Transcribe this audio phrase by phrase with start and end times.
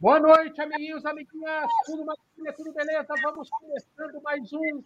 [0.00, 1.70] Boa noite, amiguinhos, amiguinhas.
[1.84, 3.12] Tudo maravilha, tudo beleza?
[3.22, 4.82] Vamos começando mais um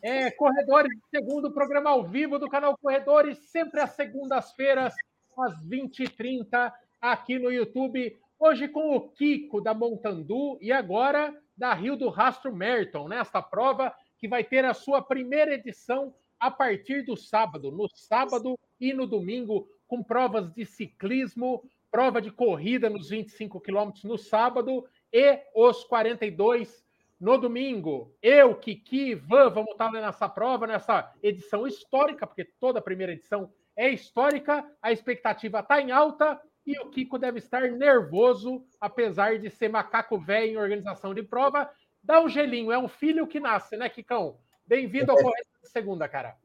[0.00, 4.94] é, Corredores Segundo, programa ao vivo do canal Corredores, sempre às segundas-feiras,
[5.36, 8.16] às 20h30, aqui no YouTube.
[8.38, 13.46] Hoje com o Kiko da Montandu e agora da Rio do Rastro Merton, nesta né?
[13.50, 18.94] prova que vai ter a sua primeira edição a partir do sábado, no sábado e
[18.94, 25.40] no domingo, com provas de ciclismo, prova de corrida nos 25 quilômetros no sábado e
[25.54, 26.84] os 42
[27.18, 28.14] no domingo.
[28.20, 33.50] Eu, Kiki, Van, vamos estar nessa prova, nessa edição histórica, porque toda a primeira edição
[33.74, 39.48] é histórica, a expectativa está em alta e o Kiko deve estar nervoso, apesar de
[39.48, 41.66] ser macaco velho em organização de prova.
[42.04, 44.36] Dá um gelinho, é um filho que nasce, né, Kikão?
[44.66, 46.36] Bem-vindo ao Correio de Segunda, cara.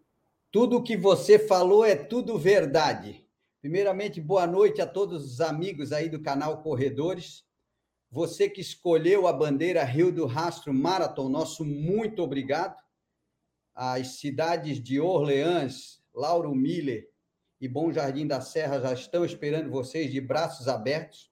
[0.50, 3.30] Tudo que você falou é tudo verdade.
[3.62, 7.46] Primeiramente, boa noite a todos os amigos aí do canal Corredores.
[8.10, 12.76] Você que escolheu a bandeira Rio do Rastro Marathon, nosso muito obrigado.
[13.76, 17.08] As cidades de Orleans, Lauro Miller
[17.60, 21.32] e Bom Jardim da Serra já estão esperando vocês de braços abertos.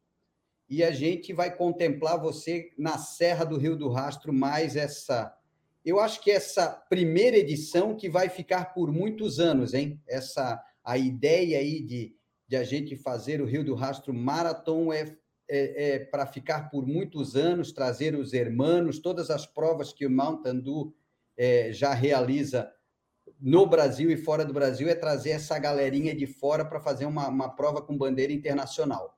[0.70, 5.36] E a gente vai contemplar você na Serra do Rio do Rastro mais essa
[5.84, 10.00] eu acho que essa primeira edição que vai ficar por muitos anos, hein?
[10.08, 12.19] Essa a ideia aí de
[12.50, 15.16] de a gente fazer o Rio do Rastro Marathon é,
[15.48, 20.10] é, é para ficar por muitos anos, trazer os hermanos, todas as provas que o
[20.10, 20.92] Mountain Dew
[21.38, 22.74] é, já realiza
[23.40, 27.28] no Brasil e fora do Brasil, é trazer essa galerinha de fora para fazer uma,
[27.28, 29.16] uma prova com bandeira internacional.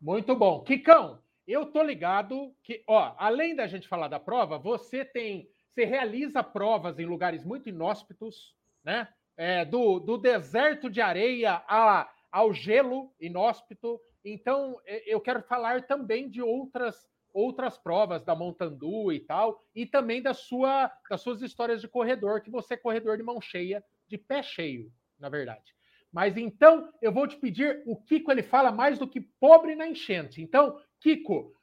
[0.00, 0.64] Muito bom.
[0.64, 5.84] Kikão, eu tô ligado que, ó, além da gente falar da prova, você tem, você
[5.84, 9.06] realiza provas em lugares muito inóspitos, né?
[9.36, 14.00] É, do, do deserto de areia a ao gelo inóspito.
[14.24, 20.20] Então, eu quero falar também de outras outras provas da Montandu e tal, e também
[20.20, 24.18] da sua, das suas histórias de corredor, que você é corredor de mão cheia, de
[24.18, 25.74] pé cheio, na verdade.
[26.12, 29.88] Mas então, eu vou te pedir, o Kiko ele fala mais do que pobre na
[29.88, 30.42] enchente.
[30.42, 31.54] Então, Kiko,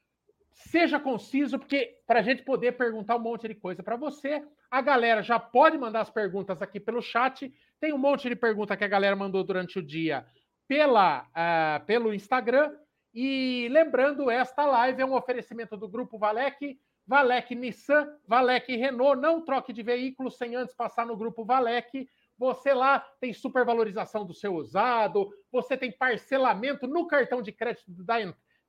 [0.52, 4.82] seja conciso, porque para a gente poder perguntar um monte de coisa para você, a
[4.82, 7.54] galera já pode mandar as perguntas aqui pelo chat.
[7.80, 10.26] Tem um monte de pergunta que a galera mandou durante o dia
[10.70, 12.72] pela, uh, pelo Instagram.
[13.12, 19.20] E lembrando, esta live é um oferecimento do Grupo Valec, Valec Nissan, Valec Renault.
[19.20, 22.08] Não troque de veículo sem antes passar no Grupo Valec.
[22.38, 28.16] Você lá tem supervalorização do seu usado, você tem parcelamento no cartão de crédito da,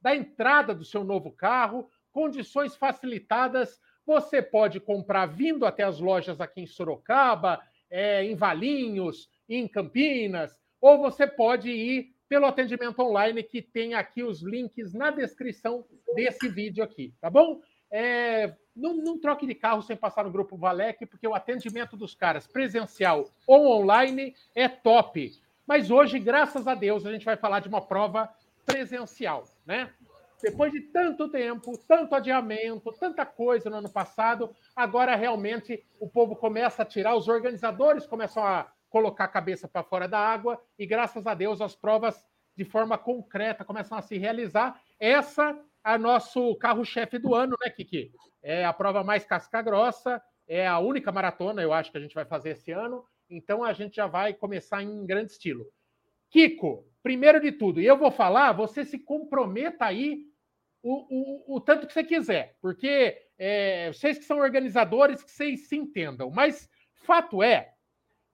[0.01, 3.79] da entrada do seu novo carro, condições facilitadas.
[4.07, 10.59] Você pode comprar vindo até as lojas aqui em Sorocaba, é, em Valinhos, em Campinas,
[10.81, 16.49] ou você pode ir pelo atendimento online, que tem aqui os links na descrição desse
[16.49, 17.61] vídeo aqui, tá bom?
[17.91, 22.15] É, não, não, troque de carro sem passar no grupo Valec, porque o atendimento dos
[22.15, 25.33] caras, presencial ou online, é top.
[25.67, 28.33] Mas hoje, graças a Deus, a gente vai falar de uma prova
[28.65, 29.91] presencial, né?
[30.41, 36.35] Depois de tanto tempo, tanto adiamento, tanta coisa no ano passado, agora realmente o povo
[36.35, 40.85] começa a tirar, os organizadores começam a colocar a cabeça para fora da água e
[40.85, 42.23] graças a Deus as provas
[42.57, 44.79] de forma concreta começam a se realizar.
[44.99, 48.13] Essa é nosso carro-chefe do ano, né, Kiki?
[48.43, 52.15] É a prova mais casca grossa, é a única maratona, eu acho que a gente
[52.15, 53.05] vai fazer esse ano.
[53.31, 55.67] Então a gente já vai começar em grande estilo.
[56.29, 60.27] Kiko, primeiro de tudo, e eu vou falar, você se comprometa aí
[60.83, 65.69] o, o, o tanto que você quiser, porque é, vocês que são organizadores, que vocês
[65.69, 66.31] se entendam.
[66.31, 66.69] Mas
[67.05, 67.75] fato é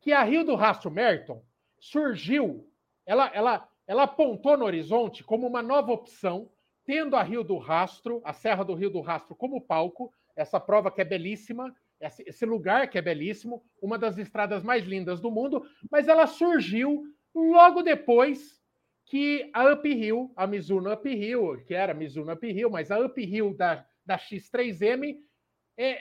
[0.07, 1.43] que a Rio do Rastro Merton
[1.81, 2.65] surgiu,
[3.05, 6.49] ela, ela, ela apontou no horizonte como uma nova opção,
[6.85, 10.93] tendo a Rio do Rastro, a Serra do Rio do Rastro como palco, essa prova
[10.93, 15.67] que é belíssima, esse lugar que é belíssimo, uma das estradas mais lindas do mundo,
[15.91, 17.03] mas ela surgiu
[17.35, 18.63] logo depois
[19.07, 24.17] que a Uphill, a Mizuno Uphill, que era Mizuno Uphill, mas a Uphill da, da
[24.17, 25.17] X3M é,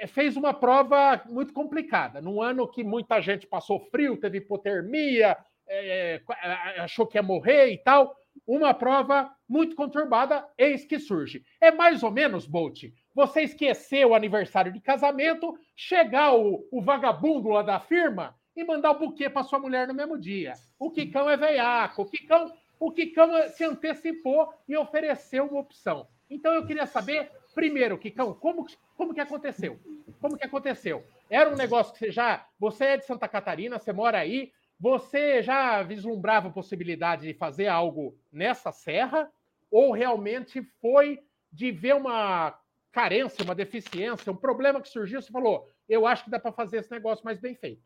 [0.07, 2.21] fez uma prova muito complicada.
[2.21, 5.37] Num ano que muita gente passou frio, teve hipotermia,
[5.67, 8.15] é, é, achou que ia morrer e tal.
[8.45, 11.43] Uma prova muito conturbada, eis que surge.
[11.59, 12.83] É mais ou menos, Bolt,
[13.13, 18.91] você esquecer o aniversário de casamento, chegar o, o vagabundo lá da firma e mandar
[18.91, 20.53] o buquê para sua mulher no mesmo dia.
[20.79, 26.07] O Kikão é veiaco, o Kikão, o Kikão se antecipou e ofereceu uma opção.
[26.29, 29.79] Então eu queria saber Primeiro, Kikão, como, como que aconteceu?
[30.19, 31.03] Como que aconteceu?
[31.29, 32.47] Era um negócio que você já.
[32.59, 37.67] Você é de Santa Catarina, você mora aí, você já vislumbrava a possibilidade de fazer
[37.67, 39.29] algo nessa serra?
[39.71, 41.19] Ou realmente foi
[41.51, 42.57] de ver uma
[42.91, 46.77] carência, uma deficiência, um problema que surgiu, você falou, eu acho que dá para fazer
[46.77, 47.81] esse negócio mais bem feito.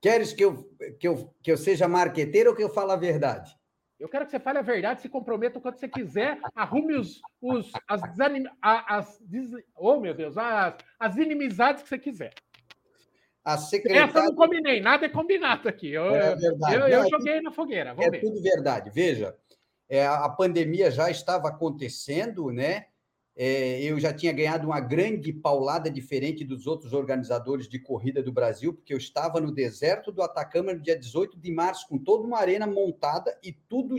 [0.00, 0.64] Queres que eu,
[0.98, 3.54] que eu, que eu seja marqueteiro ou que eu fale a verdade?
[4.04, 7.72] Eu quero que você fale a verdade, se comprometa quando você quiser, arrume os, os
[7.88, 9.18] as, desanim, as,
[9.74, 12.34] oh meu Deus, as, as inimizades que você quiser.
[13.42, 14.04] A secretária...
[14.04, 15.90] Essa eu não combinei, nada é combinado aqui.
[15.90, 16.74] Eu, é verdade.
[16.74, 17.94] eu, eu não, joguei na fogueira.
[17.98, 18.20] é ver.
[18.20, 18.90] tudo verdade.
[18.90, 19.34] Veja,
[19.88, 22.84] é, a pandemia já estava acontecendo, né?
[23.36, 28.32] É, eu já tinha ganhado uma grande paulada diferente dos outros organizadores de corrida do
[28.32, 32.24] Brasil, porque eu estava no deserto do Atacama no dia 18 de março, com toda
[32.24, 33.96] uma arena montada e tudo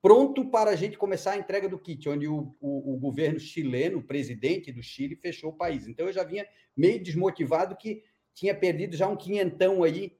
[0.00, 3.98] pronto para a gente começar a entrega do kit, onde o, o, o governo chileno,
[3.98, 5.88] o presidente do Chile, fechou o país.
[5.88, 6.46] Então eu já vinha
[6.76, 10.16] meio desmotivado que tinha perdido já um quinhentão aí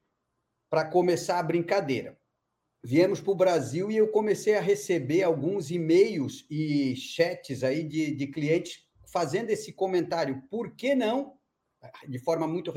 [0.68, 2.19] para começar a brincadeira
[2.82, 8.15] viemos para o Brasil e eu comecei a receber alguns e-mails e chats aí de,
[8.15, 10.43] de clientes fazendo esse comentário.
[10.50, 11.35] Por que não,
[12.09, 12.73] de forma muito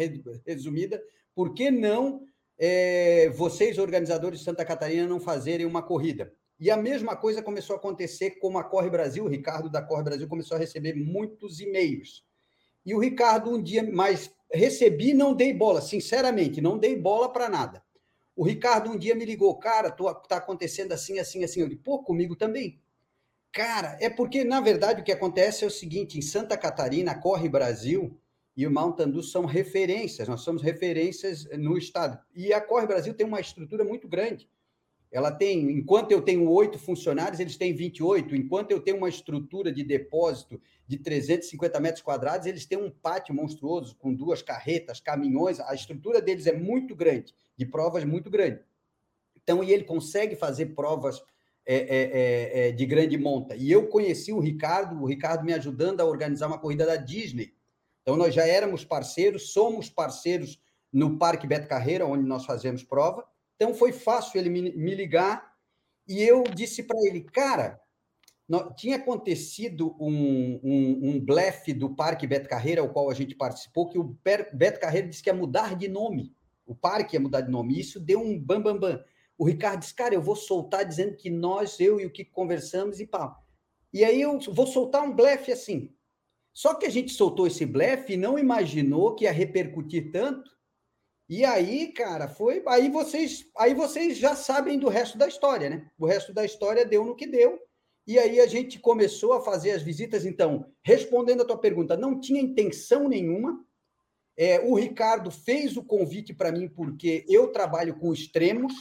[0.46, 1.02] resumida,
[1.34, 2.26] por que não
[2.58, 6.34] é, vocês, organizadores de Santa Catarina, não fazerem uma corrida?
[6.60, 9.26] E a mesma coisa começou a acontecer com a Corre Brasil.
[9.26, 12.24] O Ricardo da Corre Brasil começou a receber muitos e-mails.
[12.86, 17.50] E o Ricardo, um dia mais, recebi não dei bola, sinceramente, não dei bola para
[17.50, 17.83] nada.
[18.36, 21.62] O Ricardo um dia me ligou, cara, tá acontecendo assim, assim, assim.
[21.62, 22.80] Eu disse, pô, comigo também.
[23.52, 27.48] Cara, é porque, na verdade, o que acontece é o seguinte: em Santa Catarina, Corre
[27.48, 28.20] Brasil
[28.58, 32.20] e o Mountain são referências, nós somos referências no estado.
[32.36, 34.50] E a Corre Brasil tem uma estrutura muito grande.
[35.14, 38.36] Ela tem, enquanto eu tenho oito funcionários, eles têm 28.
[38.36, 43.36] Enquanto eu tenho uma estrutura de depósito de 350 metros quadrados, eles têm um pátio
[43.36, 45.60] monstruoso com duas carretas, caminhões.
[45.60, 48.60] A estrutura deles é muito grande, de provas muito grande.
[49.36, 51.22] Então, e ele consegue fazer provas
[51.64, 53.56] é, é, é, é, de grande monta.
[53.56, 57.54] E eu conheci o Ricardo, o Ricardo me ajudando a organizar uma corrida da Disney.
[58.02, 60.60] Então, nós já éramos parceiros, somos parceiros
[60.92, 63.24] no Parque Beto Carreira, onde nós fazemos prova.
[63.64, 65.54] Então foi fácil ele me, ligar
[66.06, 67.80] e eu disse para ele, cara,
[68.76, 73.88] tinha acontecido um, um, um blefe do Parque Beto Carreira, ao qual a gente participou,
[73.88, 76.36] que o Beto Carreira disse que ia mudar de nome.
[76.66, 77.80] O parque ia mudar de nome.
[77.80, 79.02] Isso deu um bam, bam, bam.
[79.38, 83.00] O Ricardo disse, cara, eu vou soltar dizendo que nós, eu e o que conversamos
[83.00, 83.34] e pá.
[83.94, 85.90] E aí eu vou soltar um blefe assim.
[86.54, 90.52] Só que a gente soltou esse blefe e não imaginou que ia repercutir tanto
[91.30, 92.62] e aí, cara, foi.
[92.68, 95.90] Aí vocês, aí vocês já sabem do resto da história, né?
[95.98, 97.60] O resto da história deu no que deu.
[98.06, 100.26] E aí a gente começou a fazer as visitas.
[100.26, 103.64] Então, respondendo a tua pergunta, não tinha intenção nenhuma.
[104.36, 108.74] É, o Ricardo fez o convite para mim porque eu trabalho com extremos,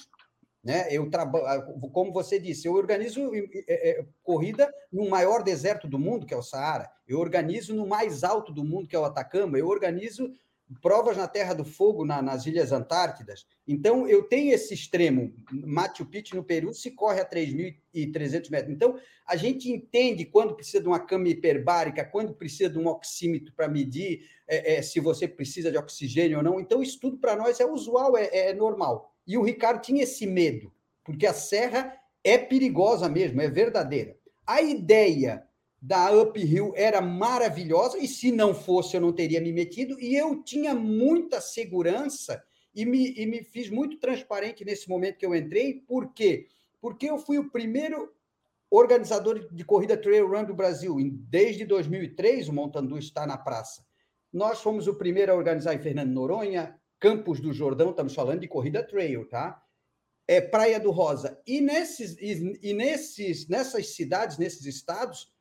[0.64, 0.88] né?
[0.90, 6.26] Eu trabalho, como você disse, eu organizo é, é, corrida no maior deserto do mundo,
[6.26, 6.90] que é o Saara.
[7.06, 9.58] Eu organizo no mais alto do mundo, que é o Atacama.
[9.58, 10.32] Eu organizo
[10.80, 13.46] provas na Terra do Fogo, na, nas Ilhas Antártidas.
[13.66, 15.34] Então, eu tenho esse extremo.
[15.50, 18.74] Machu Picchu, no Peru, se corre a 3.300 metros.
[18.74, 23.52] Então, a gente entende quando precisa de uma cama hiperbárica, quando precisa de um oxímetro
[23.54, 26.60] para medir é, é, se você precisa de oxigênio ou não.
[26.60, 29.14] Então, isso tudo para nós é usual, é, é normal.
[29.26, 30.72] E o Ricardo tinha esse medo,
[31.04, 34.16] porque a serra é perigosa mesmo, é verdadeira.
[34.46, 35.46] A ideia
[35.82, 40.40] da Uphill era maravilhosa, e se não fosse, eu não teria me metido, e eu
[40.44, 42.40] tinha muita segurança
[42.72, 45.74] e me, e me fiz muito transparente nesse momento que eu entrei.
[45.80, 46.46] Por quê?
[46.80, 48.14] Porque eu fui o primeiro
[48.70, 50.96] organizador de corrida trail run do Brasil.
[51.28, 53.84] Desde 2003, o Montandu está na praça.
[54.32, 58.46] Nós fomos o primeiro a organizar em Fernando Noronha, Campos do Jordão, estamos falando de
[58.48, 59.60] corrida trail, tá?
[60.28, 61.42] É Praia do Rosa.
[61.44, 65.32] E, nesses, e, e nesses, nessas cidades, nesses estados,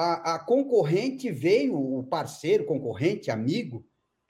[0.00, 3.84] a, a concorrente veio, o parceiro, concorrente, amigo,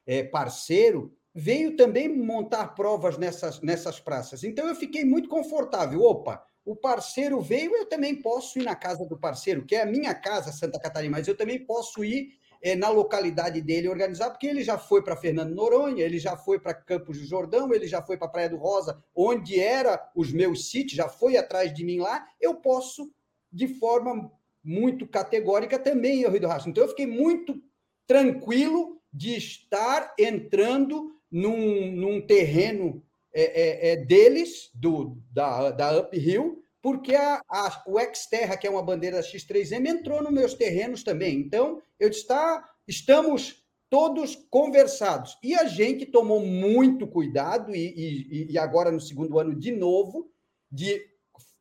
[0.04, 4.42] é, parceiro, veio também montar provas nessas, nessas praças.
[4.42, 6.02] Então eu fiquei muito confortável.
[6.02, 9.86] Opa, o parceiro veio, eu também posso ir na casa do parceiro, que é a
[9.86, 14.48] minha casa, Santa Catarina, mas eu também posso ir é, na localidade dele organizar, porque
[14.48, 18.02] ele já foi para Fernando Noronha, ele já foi para Campos do Jordão, ele já
[18.02, 22.00] foi para Praia do Rosa, onde era os meus sítios, já foi atrás de mim
[22.00, 23.08] lá, eu posso,
[23.52, 26.70] de forma muito categórica também em Rio do Rastro.
[26.70, 27.60] Então, eu fiquei muito
[28.06, 33.02] tranquilo de estar entrando num, num terreno
[33.32, 38.70] é, é, é deles, do, da, da Uphill, porque a, a, o Xterra, que é
[38.70, 41.38] uma bandeira da X3M, entrou nos meus terrenos também.
[41.38, 45.36] Então, eu está, estamos todos conversados.
[45.42, 50.30] E a gente tomou muito cuidado, e, e, e agora no segundo ano de novo,
[50.70, 51.09] de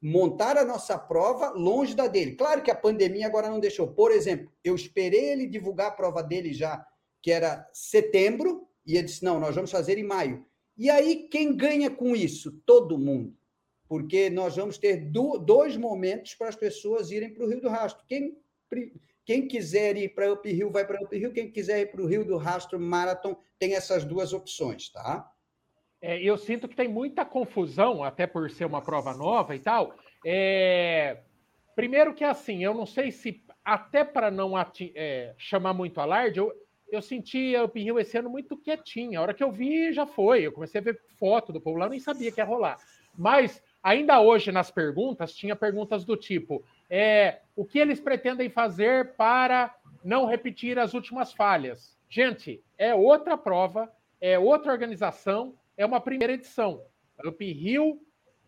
[0.01, 2.35] montar a nossa prova longe da dele.
[2.35, 3.87] Claro que a pandemia agora não deixou.
[3.87, 6.85] Por exemplo, eu esperei ele divulgar a prova dele já,
[7.21, 10.45] que era setembro, e ele disse: não, nós vamos fazer em maio.
[10.77, 12.51] E aí, quem ganha com isso?
[12.65, 13.35] Todo mundo.
[13.87, 18.05] Porque nós vamos ter dois momentos para as pessoas irem para o Rio do Rastro.
[18.07, 18.37] Quem,
[19.25, 21.33] quem quiser ir para Up Rio, vai para Up Rio.
[21.33, 25.29] Quem quiser ir para o Rio do Rastro Marathon, tem essas duas opções, tá?
[26.01, 29.95] É, eu sinto que tem muita confusão, até por ser uma prova nova e tal.
[30.25, 31.17] É...
[31.75, 36.51] Primeiro que assim, eu não sei se até para não é, chamar muito alarde, eu,
[36.91, 39.19] eu senti o Rio esse ano muito quietinho.
[39.19, 40.41] A hora que eu vi, já foi.
[40.41, 42.77] Eu comecei a ver foto do povo lá, nem sabia que ia rolar.
[43.17, 49.13] Mas ainda hoje nas perguntas, tinha perguntas do tipo: é, o que eles pretendem fazer
[49.15, 51.97] para não repetir as últimas falhas?
[52.09, 56.83] Gente, é outra prova, é outra organização, é uma primeira edição.
[57.25, 58.01] Up Rio,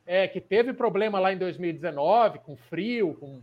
[0.06, 3.42] é, que teve problema lá em 2019, com frio, com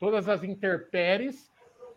[0.00, 1.50] todas as interpéries,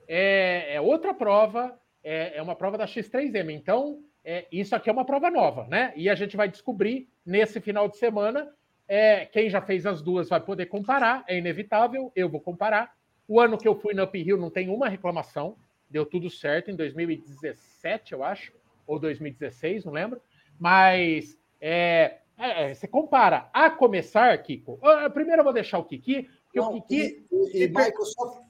[0.06, 1.74] é, é outra prova,
[2.04, 3.52] é, é, uma prova da X3M.
[3.52, 5.94] Então, é, isso aqui é uma prova nova, né?
[5.96, 8.54] E a gente vai descobrir nesse final de semana.
[8.86, 12.94] É, quem já fez as duas vai poder comparar, é inevitável, eu vou comparar.
[13.26, 15.56] O ano que eu fui no Up Rio não tem uma reclamação,
[15.90, 18.52] deu tudo certo em 2017, eu acho,
[18.86, 20.22] ou 2016, não lembro.
[20.60, 23.50] Mas é, é, é, você compara.
[23.54, 24.80] A começar, Kiko.
[25.14, 26.30] Primeiro eu vou deixar o Kiki.
[26.54, 28.42] Não, o Kiki e, e, Michael, só,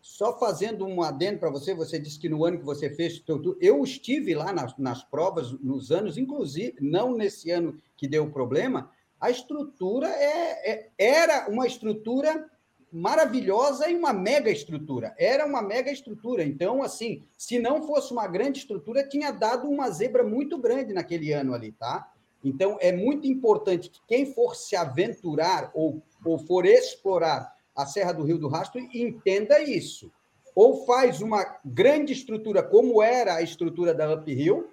[0.00, 3.22] só fazendo um adendo para você, você disse que no ano que você fez,
[3.60, 8.90] eu estive lá nas, nas provas, nos anos, inclusive, não nesse ano que deu problema,
[9.20, 12.48] a estrutura é, é, era uma estrutura
[12.92, 15.14] maravilhosa e uma mega estrutura.
[15.18, 16.44] Era uma mega estrutura.
[16.44, 21.32] Então, assim, se não fosse uma grande estrutura, tinha dado uma zebra muito grande naquele
[21.32, 22.10] ano ali, tá?
[22.42, 28.12] Então, é muito importante que quem for se aventurar ou, ou for explorar a Serra
[28.12, 30.10] do Rio do Rastro entenda isso.
[30.54, 34.68] Ou faz uma grande estrutura, como era a estrutura da Uphill,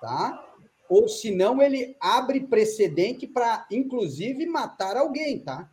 [0.00, 0.42] tá?
[0.88, 5.70] Ou se não, ele abre precedente para, inclusive, matar alguém, tá?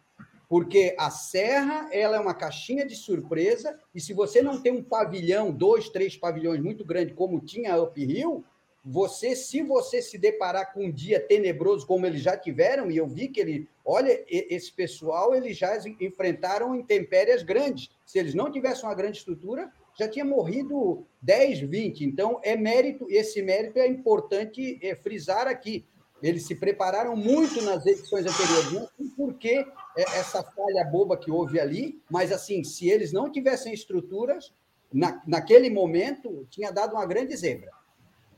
[0.53, 4.83] Porque a serra ela é uma caixinha de surpresa e se você não tem um
[4.83, 8.45] pavilhão, dois, três pavilhões muito grande como tinha a Up Hill,
[8.85, 13.07] você, se você se deparar com um dia tenebroso como eles já tiveram, e eu
[13.07, 17.89] vi que ele, olha, esse pessoal, eles já enfrentaram intempéries grandes.
[18.05, 22.05] Se eles não tivessem uma grande estrutura, já tinha morrido 10, 20.
[22.05, 25.83] Então, é mérito, esse mérito é importante é, frisar aqui.
[26.21, 32.01] Eles se prepararam muito nas edições anteriores, não porque essa falha boba que houve ali,
[32.09, 34.53] mas assim, se eles não tivessem estruturas,
[34.91, 37.71] na, naquele momento, tinha dado uma grande zebra.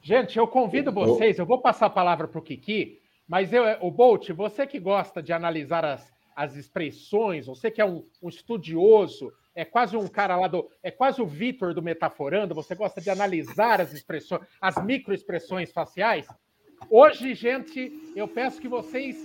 [0.01, 3.89] Gente, eu convido vocês, eu vou passar a palavra para o Kiki, mas eu, o
[3.89, 9.33] Bolt, você que gosta de analisar as, as expressões, você que é um, um estudioso,
[9.55, 10.69] é quase um cara lá do.
[10.83, 16.27] É quase o Vitor do Metaforando, você gosta de analisar as expressões, as microexpressões faciais.
[16.89, 19.17] Hoje, gente, eu peço que vocês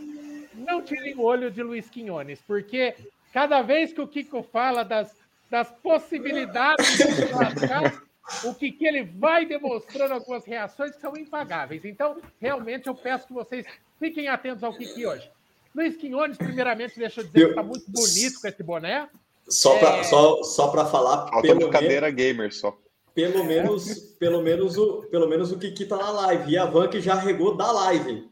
[0.60, 2.94] não tirem o olho de Luiz Quinones, porque
[3.32, 5.14] cada vez que o Kiko fala das,
[5.50, 8.02] das possibilidades de lascar,
[8.44, 11.84] o que, que ele vai demonstrando algumas reações que são impagáveis.
[11.84, 13.66] Então, realmente, eu peço que vocês
[13.98, 15.30] fiquem atentos ao Kiki hoje.
[15.74, 17.46] Luiz Quinones, primeiramente, deixa eu dizer eu...
[17.46, 19.08] que está muito bonito com esse boné.
[19.48, 20.04] Só para é...
[20.04, 21.30] só, só para falar.
[21.42, 22.76] Pelo cadeira gamer só.
[23.14, 26.52] Pelo menos, pelo menos o, pelo menos o Kiki tá na live.
[26.52, 28.30] E a Van que já regou da live.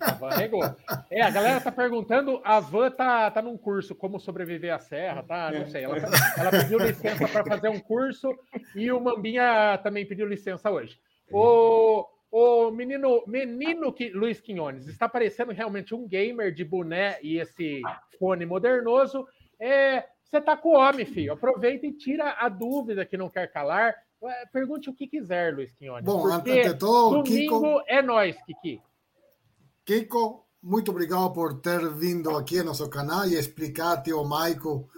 [0.00, 0.62] A Van regou.
[1.10, 5.22] É, a galera tá perguntando, a Van tá, tá num curso como sobreviver à serra,
[5.22, 5.50] tá?
[5.50, 5.84] Não sei.
[5.84, 5.96] Ela,
[6.38, 8.34] ela pediu licença para fazer um curso
[8.74, 10.98] e o Mambinha também pediu licença hoje.
[11.30, 17.38] O, o menino, menino que, Luiz Quinones está parecendo realmente um gamer de boné e
[17.38, 17.82] esse
[18.18, 19.26] fone modernoso.
[19.60, 21.32] É, você tá com o homem, filho.
[21.32, 23.94] Aproveita e tira a dúvida que não quer calar.
[24.52, 26.04] Pergunte o que quiser, Luiz Quinones.
[26.04, 28.80] Bom, ante todo, domingo Kiko, é nós, Kiki.
[29.84, 34.88] Kiko, muito obrigado por ter vindo aqui no nosso canal e explicar, tio Maico,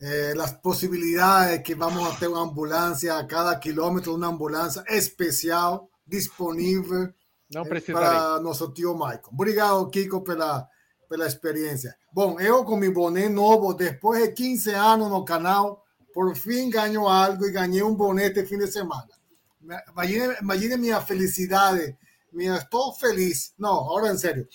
[0.00, 7.08] eh, as possibilidades que vamos ter uma ambulância a cada quilômetro, uma ambulância especial disponível
[7.50, 9.30] Não eh, para nosso tio Maico.
[9.32, 10.68] Obrigado, Kiko, pela,
[11.08, 11.96] pela experiência.
[12.12, 15.85] Bom, eu com meu boné novo, depois de 15 anos no canal,
[16.16, 19.06] por fim ganho algo e ganhei um boné este fim de semana.
[19.92, 21.94] Imagine, imagine minha felicidade,
[22.32, 23.52] minha, estou feliz.
[23.58, 24.48] Não, agora em sério.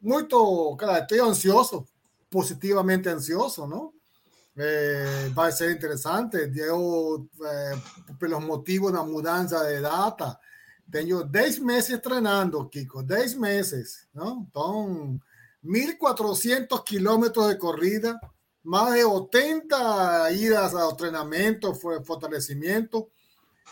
[0.00, 1.84] Muito, cara, estou ansioso,
[2.30, 3.92] positivamente ansioso, não?
[4.56, 6.36] Eh, vai ser interessante.
[6.54, 7.76] Eu, eh,
[8.16, 10.38] pelos motivos da mudança de data,
[10.92, 14.46] tenho 10 meses treinando, Kiko, 10 meses, não?
[14.48, 15.20] Então,
[15.64, 18.16] 1.400 kilómetros de corrida,
[18.62, 23.08] más de 80 idas a entrenamiento, fortalecimiento,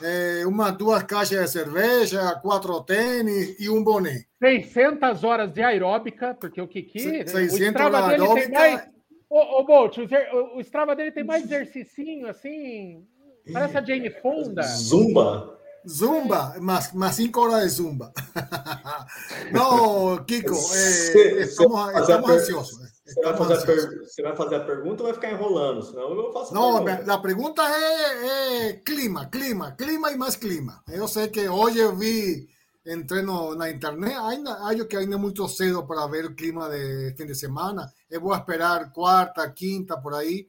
[0.01, 4.27] eh, umas duas caixas de cerveja, quatro tênis e um boné.
[4.41, 7.29] 600 horas de aeróbica, porque o Kiki.
[7.29, 8.49] 600 horas de aeróbica.
[8.49, 8.89] Mais...
[9.29, 13.07] Ô, ô Bolt, o, o Strava dele tem mais exercicinho, assim.
[13.53, 14.63] Parece a Jane Fonda.
[14.63, 15.59] Zumba.
[15.87, 18.13] Zumba, más, más cinco horas de zumba.
[19.53, 22.98] no, Kiko, eh, estamos, estamos ansiosos.
[23.09, 23.99] Você vai, fazer a per...
[24.05, 25.83] você vai fazer a pergunta ou vai ficar enrolando?
[25.83, 27.15] Senão eu faço a Não, pergunta.
[27.15, 30.83] a pergunta é, é, clima, clima, clima e mais clima.
[30.89, 32.47] Eu sei que hoje eu vi
[32.87, 37.15] entreno na internet, ainda, acho que ainda é muito cedo para ver o clima de
[37.17, 37.91] fim de semana.
[38.11, 40.47] Eu vou esperar quarta, quinta, por aí,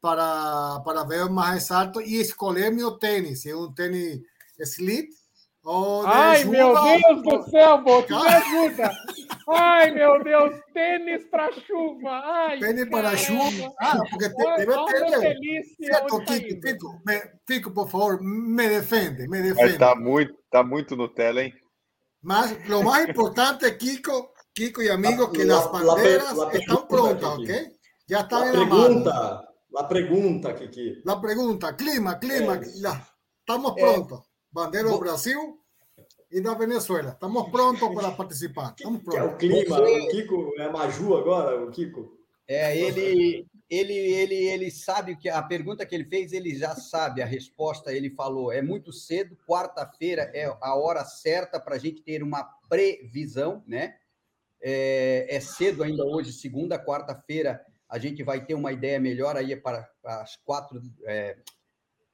[0.00, 3.46] para, para ver mais exato e escolher meu tênis.
[3.46, 4.20] É um tênis
[4.60, 5.10] slip
[5.68, 8.88] Oh, Ai, meu Deus do céu, Boto, me ajuda!
[9.48, 12.10] Ai, meu Deus, tênis para chuva!
[12.10, 13.72] Ai, tênis para chuva?
[13.78, 15.86] Ah, porque te, deve ter.
[15.86, 19.74] Certo, Kiko, Kiko, me, Kiko, por favor, me defende, me defende.
[19.74, 21.54] Está muito, tá muito Nutella, hein?
[22.22, 27.70] Mas lo mais importante, Kiko, Kiko e amigos, que as bandeiras estão prontas, ok?
[28.08, 31.02] Já estão em pergunta, a pergunta, Kiki.
[31.06, 32.60] A pergunta, clima, clima, é.
[32.60, 34.20] estamos prontos.
[34.50, 35.58] Bandeira do Brasil
[36.30, 37.10] e da Venezuela.
[37.10, 38.74] Estamos prontos para participar.
[38.76, 39.36] Estamos prontos.
[39.38, 39.80] Que é o clima.
[39.80, 42.16] O Kiko é Maju agora, o Kiko.
[42.48, 46.76] É, ele, ele, ele, ele sabe o que a pergunta que ele fez, ele já
[46.76, 47.92] sabe a resposta.
[47.92, 52.44] Ele falou: é muito cedo, quarta-feira é a hora certa para a gente ter uma
[52.68, 53.96] previsão, né?
[54.60, 59.54] É, é cedo ainda hoje, segunda, quarta-feira, a gente vai ter uma ideia melhor aí
[59.54, 61.36] para as quatro, é,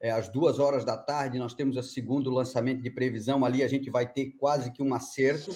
[0.03, 3.69] é, às duas horas da tarde, nós temos o segundo lançamento de previsão, ali a
[3.69, 5.55] gente vai ter quase que um acerto.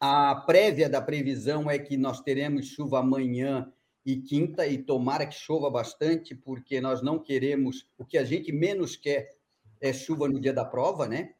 [0.00, 3.70] A prévia da previsão é que nós teremos chuva amanhã
[4.04, 8.50] e quinta, e tomara que chova bastante, porque nós não queremos, o que a gente
[8.50, 9.30] menos quer
[9.78, 11.34] é chuva no dia da prova, né?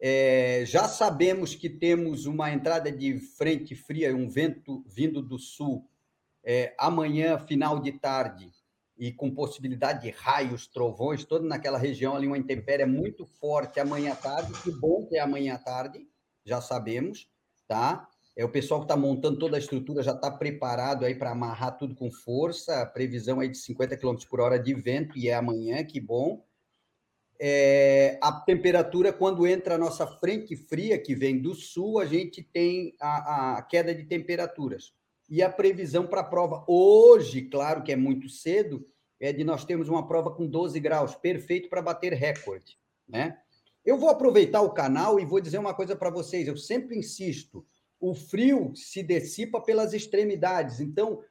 [0.00, 5.86] É, já sabemos que temos uma entrada de frente fria, um vento vindo do sul,
[6.42, 8.50] é, amanhã, final de tarde,
[9.04, 14.14] e com possibilidade de raios, trovões, toda naquela região ali, uma intempéria muito forte amanhã
[14.14, 14.50] à tarde.
[14.62, 16.08] Que bom que é amanhã à tarde,
[16.42, 17.28] já sabemos,
[17.68, 18.08] tá?
[18.34, 21.76] É o pessoal que está montando toda a estrutura já está preparado aí para amarrar
[21.76, 22.80] tudo com força.
[22.80, 26.42] A previsão aí de 50 km por hora de vento e é amanhã, que bom.
[27.38, 32.42] É, a temperatura, quando entra a nossa frente fria, que vem do sul, a gente
[32.42, 34.94] tem a, a queda de temperaturas
[35.28, 36.64] e a previsão para a prova.
[36.66, 38.86] Hoje, claro que é muito cedo,
[39.24, 43.38] é de nós termos uma prova com 12 graus, perfeito para bater recorde, né?
[43.84, 46.48] Eu vou aproveitar o canal e vou dizer uma coisa para vocês.
[46.48, 47.66] Eu sempre insisto,
[48.00, 50.80] o frio se dissipa pelas extremidades.
[50.80, 51.22] Então,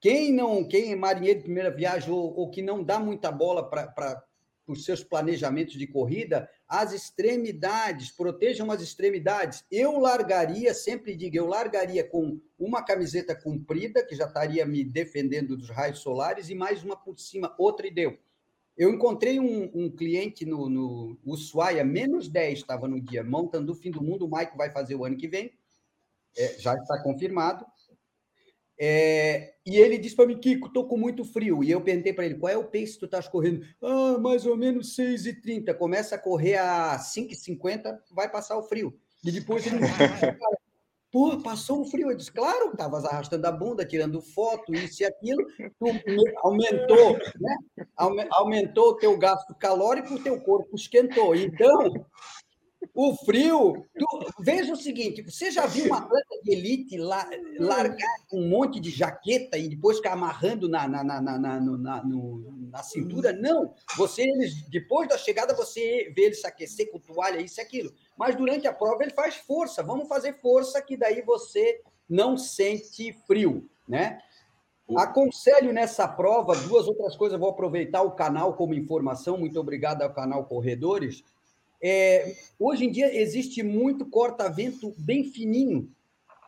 [0.00, 3.68] quem não, quem é marinheiro de primeira viagem ou, ou que não dá muita bola
[3.68, 4.22] para
[4.72, 9.64] os seus planejamentos de corrida, as extremidades, protejam as extremidades.
[9.70, 15.56] Eu largaria, sempre digo, eu largaria com uma camiseta comprida, que já estaria me defendendo
[15.56, 18.18] dos raios solares, e mais uma por cima, outra e deu.
[18.76, 23.74] Eu encontrei um, um cliente no, no Ushuaia, menos 10 estava no dia, montando o
[23.74, 25.52] fim do mundo, o Maico vai fazer o ano que vem,
[26.36, 27.66] é, já está confirmado.
[28.80, 31.64] É, e ele disse para mim, Kiko, estou com muito frio.
[31.64, 33.66] E eu perguntei para ele, qual é o pace que tu estás correndo?
[33.82, 35.74] Ah, mais ou menos 6h30.
[35.74, 38.98] Começa a correr a 5h50, vai passar o frio.
[39.24, 39.78] E depois ele
[41.10, 42.10] Pô, passou um frio.
[42.10, 45.42] Eu disse, claro, estavas arrastando a bunda, tirando foto, isso e aquilo.
[45.56, 45.86] Tu
[46.42, 47.56] aumentou, né?
[48.30, 51.34] Aumentou o teu gasto calórico, o teu corpo esquentou.
[51.34, 52.06] Então,
[53.00, 53.86] o frio.
[53.96, 54.06] Tu,
[54.40, 57.30] veja o seguinte: você já viu uma atleta de elite la,
[57.60, 62.02] largar um monte de jaqueta e depois ficar amarrando na, na, na, na, na, na,
[62.02, 63.32] na cintura?
[63.32, 63.72] Não.
[63.96, 67.92] Você, eles, depois da chegada, você vê ele se aquecer com toalha, isso e aquilo.
[68.16, 69.80] Mas durante a prova ele faz força.
[69.80, 74.18] Vamos fazer força, que daí você não sente frio, né?
[74.96, 77.38] Aconselho nessa prova duas outras coisas.
[77.38, 79.38] Vou aproveitar o canal como informação.
[79.38, 81.22] Muito obrigado ao canal Corredores
[81.82, 85.90] é, hoje em dia existe muito corta-vento bem fininho.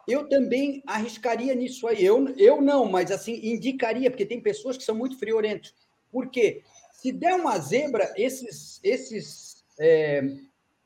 [0.07, 2.05] Eu também arriscaria nisso aí.
[2.05, 5.75] Eu, eu não, mas assim, indicaria, porque tem pessoas que são muito friorentos.
[6.11, 6.62] Por quê?
[6.93, 10.37] Se der uma zebra, esses, esses é,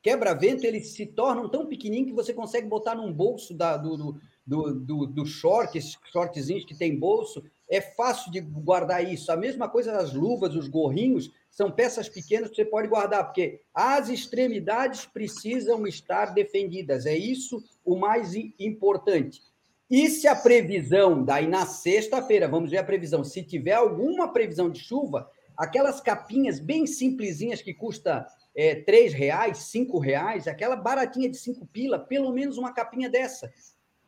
[0.02, 4.74] quebra-vento, eles se tornam tão pequenininhos que você consegue botar num bolso da, do, do,
[4.74, 9.32] do, do short, esses shortzinhos que tem bolso, é fácil de guardar isso.
[9.32, 13.60] A mesma coisa as luvas, os gorrinhos, são peças pequenas que você pode guardar, porque
[13.72, 17.06] as extremidades precisam estar defendidas.
[17.06, 19.40] É isso o mais importante.
[19.88, 24.68] E se a previsão, daí na sexta-feira, vamos ver a previsão, se tiver alguma previsão
[24.68, 31.30] de chuva, aquelas capinhas bem simplesinhas que custa é, 3 reais, 5 reais, aquela baratinha
[31.30, 33.52] de 5 pila, pelo menos uma capinha dessa.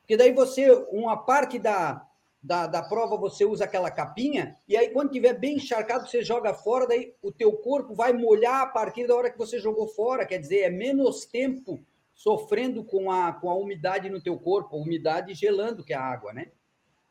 [0.01, 2.05] Porque daí você, uma parte da,
[2.47, 6.55] da, da prova, você usa aquela capinha, e aí quando tiver bem encharcado, você joga
[6.55, 10.25] fora, daí o teu corpo vai molhar a partir da hora que você jogou fora,
[10.25, 11.81] quer dizer, é menos tempo
[12.15, 16.05] sofrendo com a, com a umidade no teu corpo, a umidade gelando que é a
[16.05, 16.47] água, né?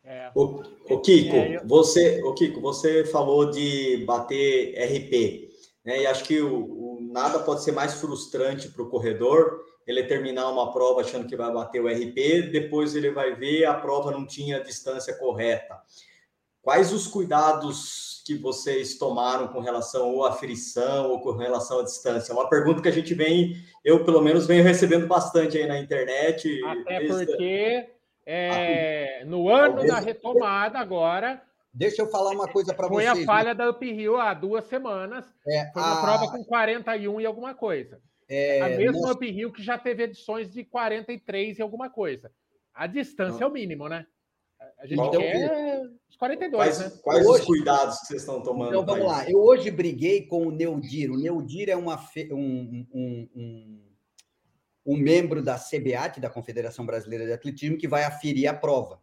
[0.04, 0.32] É.
[0.34, 1.68] O, o Kiko, é, eu...
[1.68, 5.50] você, o Kiko, você falou de bater RP,
[5.84, 6.04] né?
[6.04, 10.50] E acho que o, o nada pode ser mais frustrante para o corredor ele terminar
[10.50, 14.26] uma prova achando que vai bater o RP, depois ele vai ver a prova não
[14.26, 15.80] tinha a distância correta.
[16.62, 21.84] Quais os cuidados que vocês tomaram com relação ou à frição ou com relação à
[21.84, 22.32] distância?
[22.32, 25.80] É uma pergunta que a gente vem, eu pelo menos venho recebendo bastante aí na
[25.80, 26.60] internet.
[26.66, 27.96] Até porque
[28.26, 31.42] é, no ano da retomada agora.
[31.72, 33.10] Deixa eu falar uma coisa para vocês.
[33.12, 35.26] Foi a falha da Uphill há duas semanas.
[35.46, 36.02] É, foi uma a...
[36.02, 38.00] prova com 41 e alguma coisa.
[38.28, 39.16] É, a mesma nós...
[39.16, 42.32] Uphill que já teve edições de 43 e alguma coisa.
[42.74, 43.48] A distância Não.
[43.48, 44.06] é o mínimo, né?
[44.80, 47.00] A gente então, quer os 42, quais, né?
[47.04, 48.70] Quais hoje, os cuidados que vocês estão tomando?
[48.70, 49.30] Então, vamos lá.
[49.30, 51.12] Eu hoje briguei com o Neudir.
[51.12, 51.98] O Neudir é uma,
[52.32, 53.82] um, um, um,
[54.86, 59.02] um membro da CBAT, da Confederação Brasileira de Atletismo, que vai aferir a prova.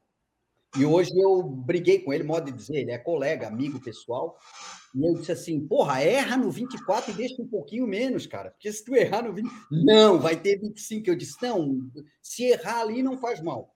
[0.77, 4.39] E hoje eu briguei com ele, modo de dizer, ele é colega, amigo pessoal,
[4.95, 8.51] e eu disse assim: porra, erra no 24 e deixa um pouquinho menos, cara.
[8.51, 9.51] Porque se tu errar no 20.
[9.71, 11.09] Não, vai ter 25.
[11.09, 11.91] Eu disse: não,
[12.23, 13.75] se errar ali não faz mal.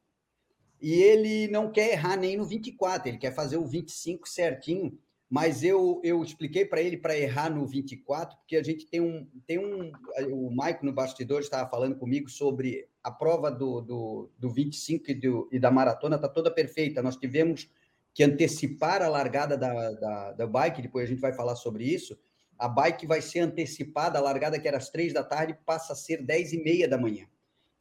[0.81, 4.99] E ele não quer errar nem no 24, ele quer fazer o 25 certinho.
[5.29, 9.27] Mas eu, eu expliquei para ele para errar no 24, porque a gente tem um.
[9.45, 9.91] Tem um
[10.31, 15.15] o Maico no bastidor estava falando comigo sobre a prova do, do, do 25 e,
[15.15, 17.03] do, e da maratona, está toda perfeita.
[17.03, 17.69] Nós tivemos
[18.15, 22.17] que antecipar a largada da, da, da, bike, depois a gente vai falar sobre isso.
[22.57, 25.97] A bike vai ser antecipada, a largada que era às três da tarde passa a
[25.97, 27.27] ser dez e meia da manhã.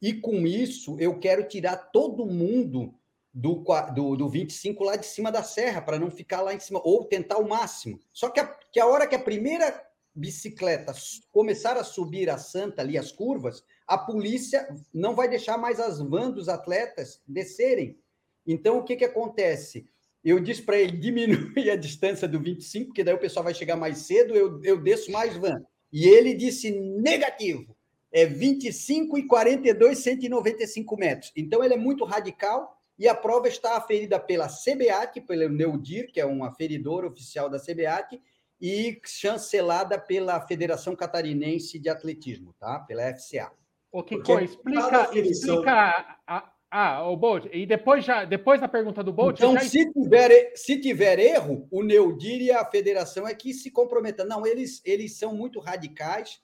[0.02, 2.94] E com isso, eu quero tirar todo mundo
[3.38, 3.62] do,
[3.94, 7.04] do, do 25 lá de cima da serra, para não ficar lá em cima, ou
[7.04, 8.00] tentar o máximo.
[8.10, 10.94] Só que a, que a hora que a primeira bicicleta
[11.30, 16.00] começar a subir a Santa ali, as curvas, a polícia não vai deixar mais as
[16.00, 17.98] vans dos atletas descerem.
[18.46, 19.86] Então, o que, que acontece?
[20.24, 23.76] eu disse para ele diminuir a distância do 25, porque daí o pessoal vai chegar
[23.76, 25.62] mais cedo, eu, eu desço mais van.
[25.92, 27.76] E ele disse negativo.
[28.10, 31.32] É 25 e 42, 195 metros.
[31.36, 36.20] Então, ele é muito radical e a prova está aferida pela CBAT, pelo Neudir, que
[36.20, 38.20] é um aferidor oficial da CBAT,
[38.60, 42.80] e chancelada pela Federação Catarinense de Atletismo, tá?
[42.80, 43.52] Pela FCA.
[43.92, 47.46] O que explica, explica a, ah, o Bolt.
[47.52, 49.38] E depois, já, depois da pergunta do Bolt.
[49.38, 49.60] Então, já...
[49.60, 54.26] se, tiver, se tiver erro, o Neudir e a federação é que se comprometam.
[54.26, 56.40] Não, eles, eles são muito radicais.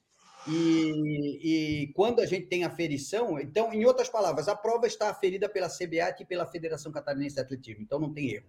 [0.47, 5.49] E, e quando a gente tem aferição, então, em outras palavras, a prova está aferida
[5.49, 8.47] pela CBAT e pela Federação Catarinense de Atletismo, então não tem erro.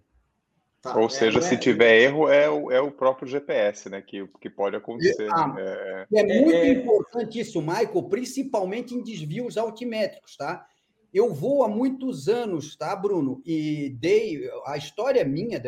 [0.82, 4.02] Tá, Ou é, seja, é, se tiver erro, é o, é o próprio GPS, né?
[4.02, 5.28] Que, que pode acontecer.
[5.32, 10.66] Ah, é, é muito é, importante isso, Michael, principalmente em desvios altimétricos, tá?
[11.12, 13.40] Eu vou há muitos anos, tá, Bruno?
[13.46, 14.50] E dei.
[14.66, 15.58] A história minha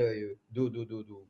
[0.51, 1.27] do, do, do, do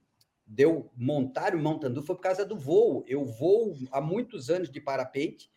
[0.47, 3.05] de eu montar o Mountain foi por causa do voo.
[3.07, 5.51] Eu voo há muitos anos de parapente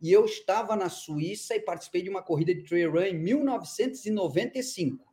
[0.00, 5.04] e eu estava na Suíça e participei de uma corrida de trail run em 1995.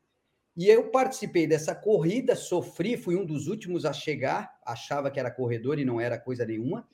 [0.56, 5.32] E eu participei dessa corrida, sofri, fui um dos últimos a chegar, achava que era
[5.32, 6.88] corredor e não era coisa nenhuma.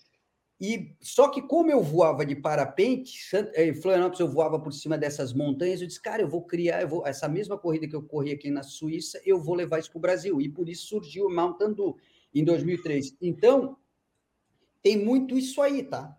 [0.62, 3.17] E só que como eu voava de parapente,
[3.56, 6.88] em Florianópolis eu voava por cima dessas montanhas, eu disse, cara, eu vou criar, eu
[6.88, 9.97] vou, essa mesma corrida que eu corri aqui na Suíça, eu vou levar isso para
[9.97, 10.41] o Brasil.
[10.41, 11.97] E por isso surgiu o Mountain Dew
[12.33, 13.15] em 2003.
[13.21, 13.77] Então,
[14.81, 16.15] tem muito isso aí, tá?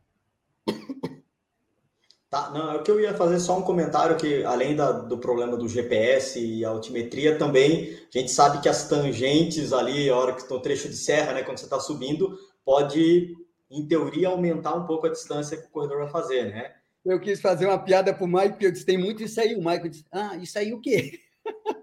[2.30, 5.18] Tá, não, é o que eu ia fazer só um comentário que, além da, do
[5.18, 10.32] problema do GPS e altimetria, também a gente sabe que as tangentes ali, a hora
[10.32, 13.34] que estão trecho de serra, né, quando você está subindo, pode
[13.68, 16.72] em teoria, aumentar um pouco a distância que o corredor vai fazer, né?
[17.04, 19.56] Eu quis fazer uma piada para o Mike, porque eu disse, tem muito isso aí.
[19.56, 21.18] O Mike disse, ah, isso aí o quê?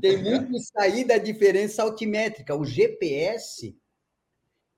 [0.00, 2.54] tem muito isso aí da diferença altimétrica.
[2.54, 3.76] O GPS,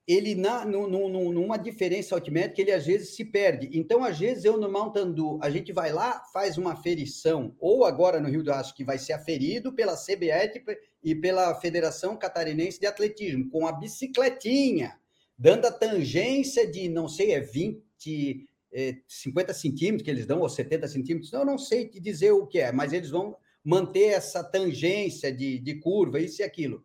[0.07, 3.69] ele, na, no, no, numa diferença altimétrica, ele às vezes se perde.
[3.73, 8.21] Então, às vezes, eu no Mountain a gente vai lá, faz uma aferição, ou agora
[8.21, 10.63] no Rio do Aço, que vai ser aferido pela CBET
[11.03, 14.99] e pela Federação Catarinense de Atletismo, com a bicicletinha
[15.39, 20.49] dando a tangência de, não sei, é 20, é, 50 centímetros que eles dão, ou
[20.49, 24.43] 70 centímetros, eu não sei te dizer o que é, mas eles vão, manter essa
[24.43, 26.83] tangência de, de curva, isso e aquilo.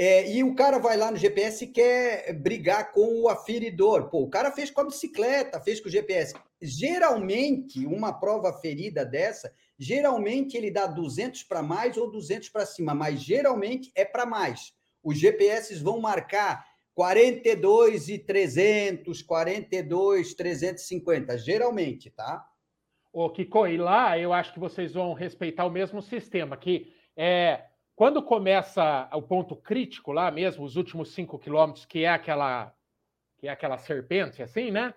[0.00, 4.08] É, e o cara vai lá no GPS e quer brigar com o aferidor.
[4.08, 6.34] Pô, o cara fez com a bicicleta, fez com o GPS.
[6.62, 12.94] Geralmente, uma prova ferida dessa, geralmente ele dá 200 para mais ou 200 para cima,
[12.94, 14.72] mas geralmente é para mais.
[15.02, 22.47] Os GPS vão marcar 42 e 300, 42, 350, geralmente, tá?
[23.20, 27.64] Ô, Kiko, e lá eu acho que vocês vão respeitar o mesmo sistema, que é
[27.96, 32.72] quando começa o ponto crítico lá mesmo, os últimos cinco quilômetros, que é aquela
[33.36, 34.94] que é aquela serpente, assim, né?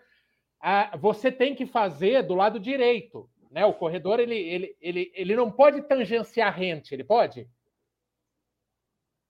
[0.60, 3.66] Ah, você tem que fazer do lado direito, né?
[3.66, 7.50] O corredor ele, ele, ele, ele não pode tangenciar rente, ele pode?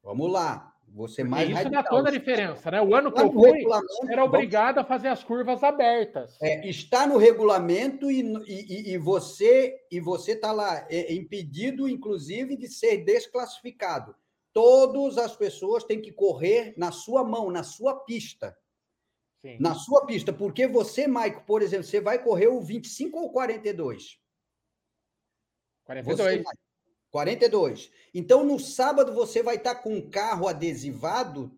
[0.03, 0.70] Vamos lá.
[0.93, 1.83] Você mais Isso radical.
[1.83, 2.81] dá toda a diferença, né?
[2.81, 3.63] O ano que eu fui,
[4.09, 6.37] era obrigado a fazer as curvas abertas.
[6.41, 12.57] É, está no regulamento e, e, e você e você está lá é, impedido, inclusive,
[12.57, 14.13] de ser desclassificado.
[14.53, 18.55] Todas as pessoas têm que correr na sua mão, na sua pista.
[19.41, 19.57] Sim.
[19.59, 24.19] Na sua pista, porque você, Maico, por exemplo, você vai correr o 25 ou 42?
[25.85, 26.17] 42.
[26.17, 26.43] Você,
[27.11, 27.91] 42.
[28.13, 31.51] Então, no sábado, você vai estar com um carro adesivado,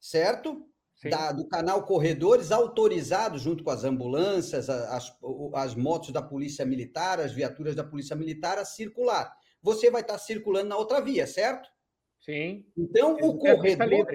[0.00, 0.64] certo?
[1.04, 5.16] Da, do canal Corredores, autorizado junto com as ambulâncias, as,
[5.54, 9.32] as motos da Polícia Militar, as viaturas da Polícia Militar a circular.
[9.62, 11.68] Você vai estar circulando na outra via, certo?
[12.18, 12.66] Sim.
[12.76, 14.06] Então, o corredor,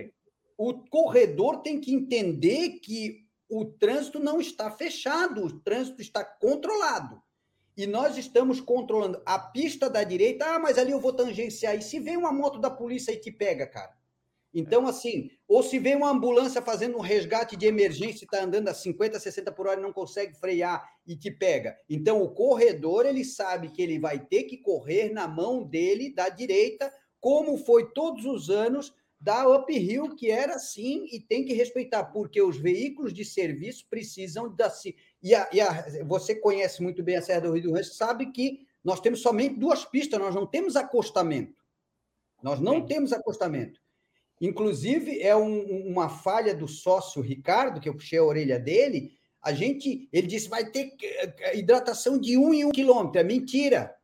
[0.58, 7.24] o corredor tem que entender que o trânsito não está fechado, o trânsito está controlado
[7.76, 11.76] e nós estamos controlando a pista da direita, ah, mas ali eu vou tangenciar.
[11.76, 13.94] E se vem uma moto da polícia e te pega, cara?
[14.54, 18.68] Então, assim, ou se vem uma ambulância fazendo um resgate de emergência e está andando
[18.68, 21.76] a 50, 60 por hora e não consegue frear e te pega.
[21.90, 26.30] Então, o corredor, ele sabe que ele vai ter que correr na mão dele, da
[26.30, 32.04] direita, como foi todos os anos da uphill, que era assim e tem que respeitar,
[32.06, 34.70] porque os veículos de serviço precisam da.
[35.24, 38.32] E, a, e a, você conhece muito bem a Serra do Rio do Rancho, sabe
[38.32, 41.64] que nós temos somente duas pistas, nós não temos acostamento.
[42.44, 42.86] Nós não Sim.
[42.88, 43.80] temos acostamento.
[44.42, 49.14] Inclusive, é um, uma falha do sócio Ricardo, que eu puxei a orelha dele.
[49.42, 53.22] A gente, ele disse, vai ter eh, hidratação de um em um quilômetro.
[53.22, 53.96] É mentira.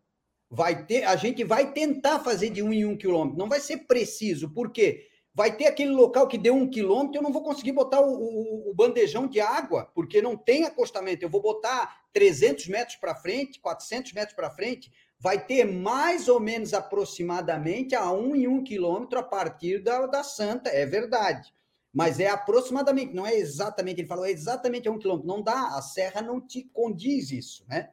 [0.50, 3.38] Vai ter, a gente vai tentar fazer de um em um quilômetro.
[3.38, 5.06] Não vai ser preciso, por quê?
[5.40, 8.72] Vai ter aquele local que deu um quilômetro, eu não vou conseguir botar o, o,
[8.72, 11.24] o bandejão de água, porque não tem acostamento.
[11.24, 16.42] Eu vou botar 300 metros para frente, 400 metros para frente, vai ter mais ou
[16.42, 21.54] menos aproximadamente a um em um quilômetro a partir da, da Santa, é verdade.
[21.94, 25.26] Mas é aproximadamente, não é exatamente, ele falou é exatamente a um quilômetro.
[25.26, 27.92] Não dá, a serra não te condiz isso, né?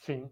[0.00, 0.28] Sim.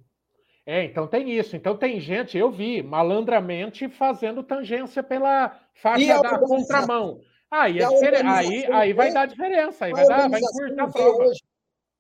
[0.67, 1.55] É, então tem isso.
[1.55, 7.21] Então tem gente, eu vi, malandramente fazendo tangência pela faixa da contramão.
[7.49, 7.87] Aí, é
[8.27, 11.25] aí, aí vai dar diferença, aí vai, dar, vai encurtar a prova.
[11.25, 11.41] Hoje,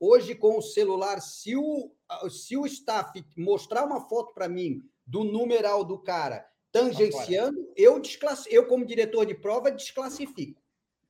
[0.01, 1.93] hoje, com o celular, se o,
[2.29, 8.03] se o staff mostrar uma foto para mim do numeral do cara tangenciando, eu,
[8.51, 10.61] eu, como diretor de prova, desclassifico.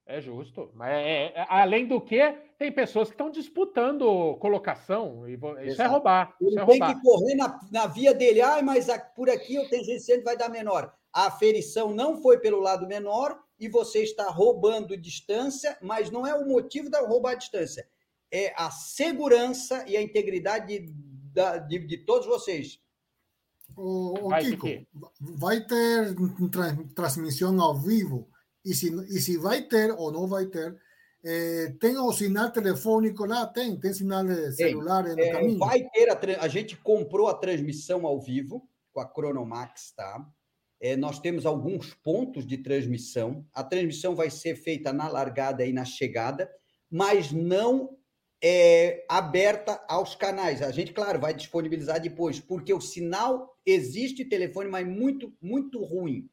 [0.07, 0.71] É justo.
[0.73, 5.29] Mas é, é, além do que, tem pessoas que estão disputando colocação.
[5.29, 5.35] E
[5.69, 6.35] isso é é roubar.
[6.41, 6.95] Ele é tem roubar.
[6.95, 8.41] que correr na, na via dele.
[8.41, 10.95] Ah, mas por aqui o tangenciante vai dar menor.
[11.13, 16.35] A aferição não foi pelo lado menor e você está roubando distância, mas não é
[16.35, 17.89] o motivo da roubar a distância.
[18.31, 22.79] É a segurança e a integridade de, de, de todos vocês.
[23.77, 24.69] O, o vai Kiko,
[25.21, 26.15] vai ter
[26.95, 28.29] transmissão ao vivo
[28.67, 30.77] e se, e se vai ter ou não vai ter,
[31.25, 33.47] é, tem o sinal telefônico lá?
[33.47, 33.79] Tem?
[33.79, 35.59] Tem sinal celular no é, caminho?
[35.59, 40.27] Vai ter, a, a gente comprou a transmissão ao vivo com a Cronomax, tá?
[40.81, 43.47] É, nós temos alguns pontos de transmissão.
[43.53, 46.51] A transmissão vai ser feita na largada e na chegada,
[46.91, 47.97] mas não
[48.43, 50.63] é aberta aos canais.
[50.63, 56.29] A gente, claro, vai disponibilizar depois, porque o sinal existe telefone, mas muito, muito ruim.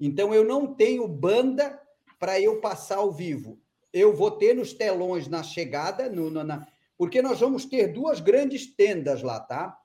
[0.00, 1.80] Então, eu não tenho banda
[2.18, 3.60] para eu passar ao vivo.
[3.92, 8.66] Eu vou ter nos telões na chegada, no, na, porque nós vamos ter duas grandes
[8.66, 9.78] tendas lá, tá?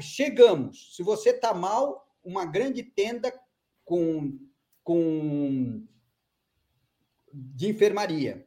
[0.00, 0.96] Chegamos.
[0.96, 3.32] Se você está mal, uma grande tenda
[3.84, 4.38] com,
[4.82, 5.84] com
[7.32, 8.46] de enfermaria.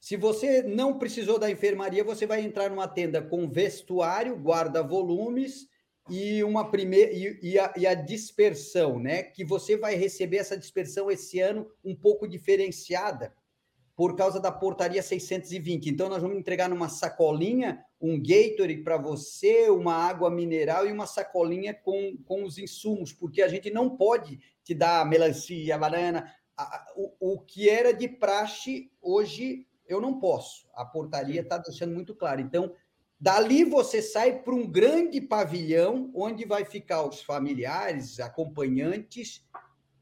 [0.00, 5.68] Se você não precisou da enfermaria, você vai entrar numa tenda com vestuário, guarda-volumes
[6.10, 9.22] e uma primeira e, e, a, e, a, dispersão, né?
[9.22, 13.32] Que você vai receber essa dispersão esse ano um pouco diferenciada,
[13.94, 15.88] por causa da portaria 620.
[15.88, 21.06] Então, nós vamos entregar numa sacolinha um Gatorade para você, uma água mineral e uma
[21.06, 26.32] sacolinha com, com os insumos, porque a gente não pode te dar melancia, banana.
[26.96, 30.66] O, o que era de praxe, hoje eu não posso.
[30.74, 32.40] A portaria está deixando muito claro.
[32.40, 32.72] Então,
[33.20, 39.44] dali você sai para um grande pavilhão, onde vai ficar os familiares, acompanhantes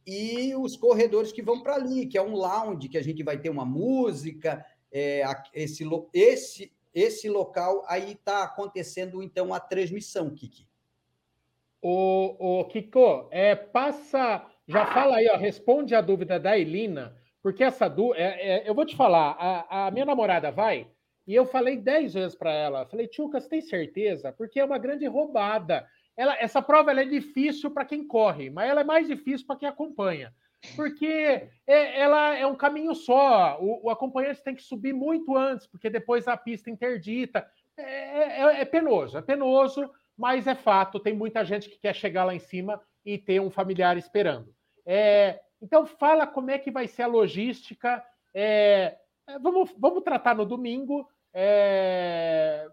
[0.07, 3.37] e os corredores que vão para ali, que é um lounge, que a gente vai
[3.37, 10.66] ter uma música, é, esse, esse, esse local aí está acontecendo, então, a transmissão, Kiki.
[11.83, 17.62] O, o Kiko, é, passa, já fala aí, ó, responde a dúvida da Elina, porque
[17.62, 20.88] essa dúvida, é, é, eu vou te falar, a, a minha namorada vai,
[21.29, 24.33] e eu falei dez vezes para ela, falei, Tchuca, tem certeza?
[24.33, 25.87] Porque é uma grande roubada
[26.19, 29.55] ela, essa prova ela é difícil para quem corre, mas ela é mais difícil para
[29.55, 30.35] quem acompanha.
[30.75, 33.57] Porque é, ela é um caminho só.
[33.61, 37.49] O, o, acompanhante tem que subir muito antes, porque depois a pista interdita.
[37.77, 40.99] É, é, é, penoso, é penoso, mas é fato.
[40.99, 44.53] Tem muita gente que quer chegar lá em cima e ter um familiar esperando.
[44.85, 48.05] É, então, fala como é que vai ser a logística.
[48.35, 48.97] É,
[49.29, 51.09] é, vamos, vamos tratar no domingo.
[51.35, 52.67] É,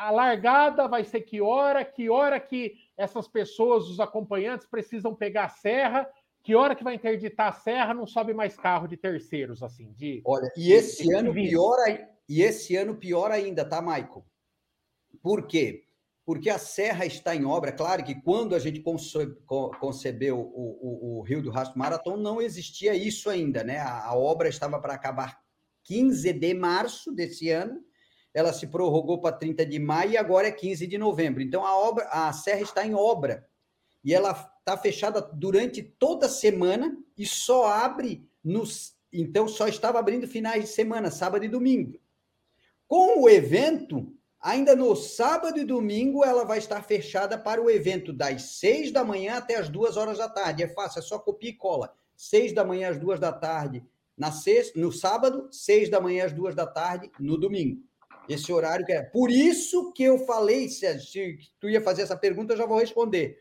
[0.00, 5.44] a largada vai ser que hora, que hora que essas pessoas, os acompanhantes, precisam pegar
[5.44, 6.08] a serra,
[6.42, 10.22] que hora que vai interditar a serra, não sobe mais carro de terceiros, assim, de.
[10.24, 11.76] Olha, e esse de, ano de pior
[12.28, 14.24] e esse ano pior ainda, tá, Michael?
[15.22, 15.84] Por quê?
[16.24, 17.72] Porque a serra está em obra.
[17.72, 18.82] Claro que quando a gente
[19.80, 23.78] concebeu o, o, o Rio do Rastro Marathon, não existia isso ainda, né?
[23.78, 25.40] A, a obra estava para acabar
[25.84, 27.84] 15 de março desse ano
[28.32, 31.42] ela se prorrogou para 30 de maio e agora é 15 de novembro.
[31.42, 33.46] Então a obra, a serra está em obra
[34.04, 39.98] e ela está fechada durante toda a semana e só abre nos, então só estava
[39.98, 41.98] abrindo finais de semana, sábado e domingo.
[42.86, 48.12] Com o evento, ainda no sábado e domingo ela vai estar fechada para o evento
[48.12, 50.62] das 6 da manhã até as 2 horas da tarde.
[50.62, 51.92] É fácil, é só copia e cola.
[52.16, 53.84] 6 da manhã às 2 da tarde
[54.16, 57.82] na sexta, no sábado, 6 da manhã às 2 da tarde no domingo.
[58.32, 59.02] Esse horário que é.
[59.02, 60.86] Por isso que eu falei, se,
[61.58, 63.38] tu ia fazer essa pergunta, eu já vou responder.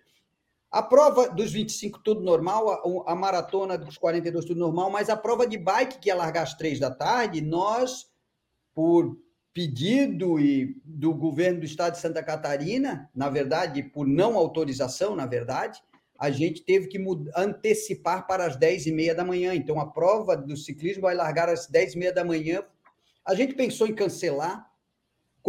[0.72, 2.70] A prova dos 25, tudo normal,
[3.06, 6.44] a, a, maratona dos 42, tudo normal, mas a prova de bike, que ia largar
[6.44, 8.10] às três da tarde, nós,
[8.74, 9.16] por
[9.54, 15.26] pedido e do governo do estado de Santa Catarina, na verdade, por não autorização, na
[15.26, 15.82] verdade,
[16.18, 17.00] a gente teve que
[17.36, 19.54] antecipar para as 10 e meia da manhã.
[19.56, 22.64] Então, a prova do ciclismo vai largar às 10 e meia da manhã.
[23.26, 24.69] A gente pensou em cancelar,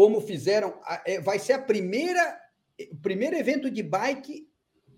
[0.01, 2.41] como fizeram, é, vai ser a primeira,
[2.91, 4.49] o primeiro evento de bike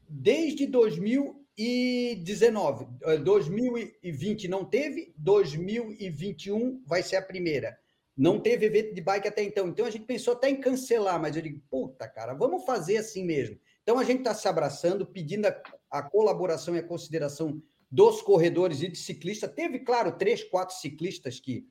[0.08, 2.86] desde 2019.
[3.24, 7.76] 2020 é, não teve, 2021 vai ser a primeira.
[8.16, 9.66] Não teve evento de bike até então.
[9.66, 13.24] Então a gente pensou até em cancelar, mas eu digo, puta, cara, vamos fazer assim
[13.24, 13.58] mesmo.
[13.82, 17.60] Então a gente está se abraçando, pedindo a, a, colaboração e a consideração
[17.90, 19.52] dos corredores e de ciclistas.
[19.52, 21.66] Teve, claro, três, quatro ciclistas que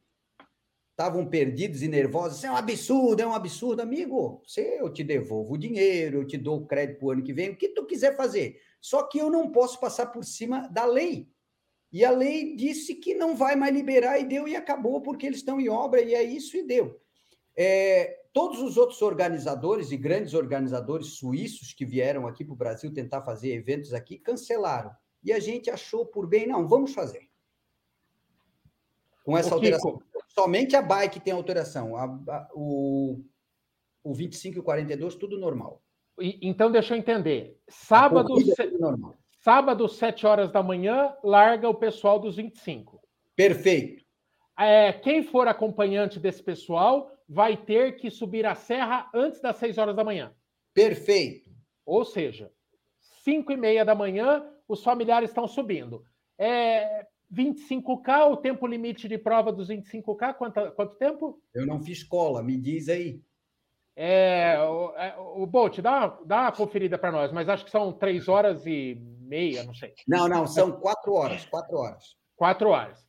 [1.01, 2.37] estavam perdidos e nervosos.
[2.37, 4.41] Isso é um absurdo, é um absurdo, amigo.
[4.45, 7.33] Você, eu te devolvo o dinheiro, eu te dou o crédito para o ano que
[7.33, 8.61] vem, o que tu quiser fazer.
[8.79, 11.27] Só que eu não posso passar por cima da lei.
[11.91, 15.39] E a lei disse que não vai mais liberar e deu e acabou, porque eles
[15.39, 17.01] estão em obra e é isso e deu.
[17.57, 22.93] É, todos os outros organizadores e grandes organizadores suíços que vieram aqui para o Brasil
[22.93, 24.91] tentar fazer eventos aqui cancelaram.
[25.23, 27.29] E a gente achou por bem, não, vamos fazer.
[29.23, 30.01] Com essa alteração.
[30.33, 31.95] Somente a bike tem alteração.
[31.95, 33.23] A, a, o,
[34.03, 35.81] o 25 e o 42, tudo normal.
[36.19, 37.59] E, então, deixa eu entender.
[37.67, 38.53] Sábado, se...
[39.43, 43.01] sábado, 7 horas da manhã, larga o pessoal dos 25.
[43.35, 44.03] Perfeito.
[44.57, 49.77] É, quem for acompanhante desse pessoal vai ter que subir a serra antes das 6
[49.77, 50.33] horas da manhã.
[50.73, 51.49] Perfeito.
[51.85, 52.51] Ou seja,
[53.23, 56.03] 5 e meia da manhã, os familiares estão subindo.
[56.37, 61.41] É, 25K, o tempo limite de prova dos 25K, quanto, quanto tempo?
[61.53, 63.21] Eu não fiz cola, me diz aí.
[63.95, 67.91] É, o, é, o Bolt, dá, dá uma conferida para nós, mas acho que são
[67.91, 69.93] três horas e meia, não sei.
[70.07, 72.15] Não, não, são quatro horas, quatro horas.
[72.35, 73.05] Quatro horas.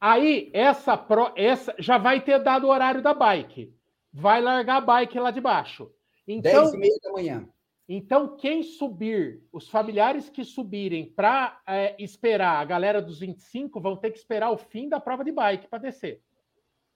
[0.00, 3.74] Aí, essa, pro, essa já vai ter dado o horário da bike.
[4.12, 5.90] Vai largar a bike lá de baixo.
[6.26, 7.48] Então, Dez e meia da manhã.
[7.92, 13.96] Então, quem subir, os familiares que subirem para é, esperar a galera dos 25 vão
[13.96, 16.22] ter que esperar o fim da prova de bike para descer.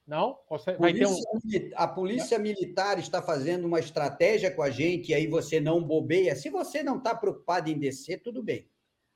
[0.06, 0.38] Não?
[0.78, 1.70] Polícia, um...
[1.74, 6.36] A polícia militar está fazendo uma estratégia com a gente, e aí você não bobeia.
[6.36, 8.68] Se você não está preocupado em descer, tudo bem.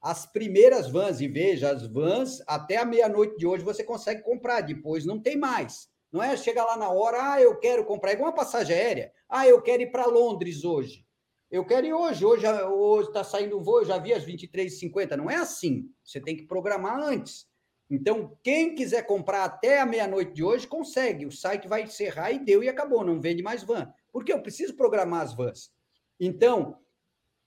[0.03, 4.63] as primeiras vans, e veja, as vans, até a meia-noite de hoje você consegue comprar,
[4.63, 5.89] depois não tem mais.
[6.11, 9.13] Não é chegar lá na hora, ah, eu quero comprar, é igual uma passagem aérea.
[9.29, 11.07] Ah, eu quero ir para Londres hoje.
[11.51, 15.17] Eu quero ir hoje, hoje está saindo um voo, eu já vi às 23h50.
[15.17, 15.91] Não é assim.
[16.05, 17.47] Você tem que programar antes.
[17.91, 21.25] Então, quem quiser comprar até a meia-noite de hoje, consegue.
[21.25, 23.91] O site vai encerrar e deu e acabou, não vende mais van.
[24.13, 25.73] Porque eu preciso programar as vans.
[26.21, 26.79] Então,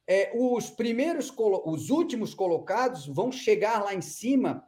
[0.07, 1.31] é, os primeiros,
[1.65, 4.65] os últimos colocados vão chegar lá em cima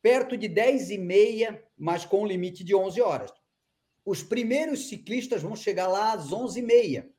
[0.00, 3.30] perto de 10 e meia, mas com limite de 11 horas.
[4.06, 7.10] Os primeiros ciclistas vão chegar lá às 11 e meia.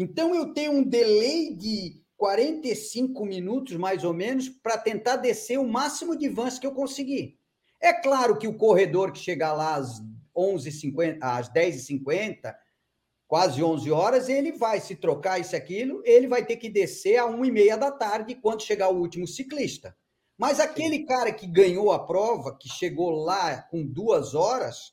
[0.00, 5.66] Então, eu tenho um delay de 45 minutos, mais ou menos, para tentar descer o
[5.66, 7.36] máximo de vans que eu conseguir.
[7.80, 10.00] É claro que o corredor que chegar lá às
[10.36, 12.54] 11h50, às 10h50,
[13.26, 17.26] quase 11 horas, ele vai se trocar isso aquilo, ele vai ter que descer a
[17.26, 19.96] 1 e meia da tarde quando chegar o último ciclista.
[20.38, 24.92] Mas aquele cara que ganhou a prova, que chegou lá com duas horas,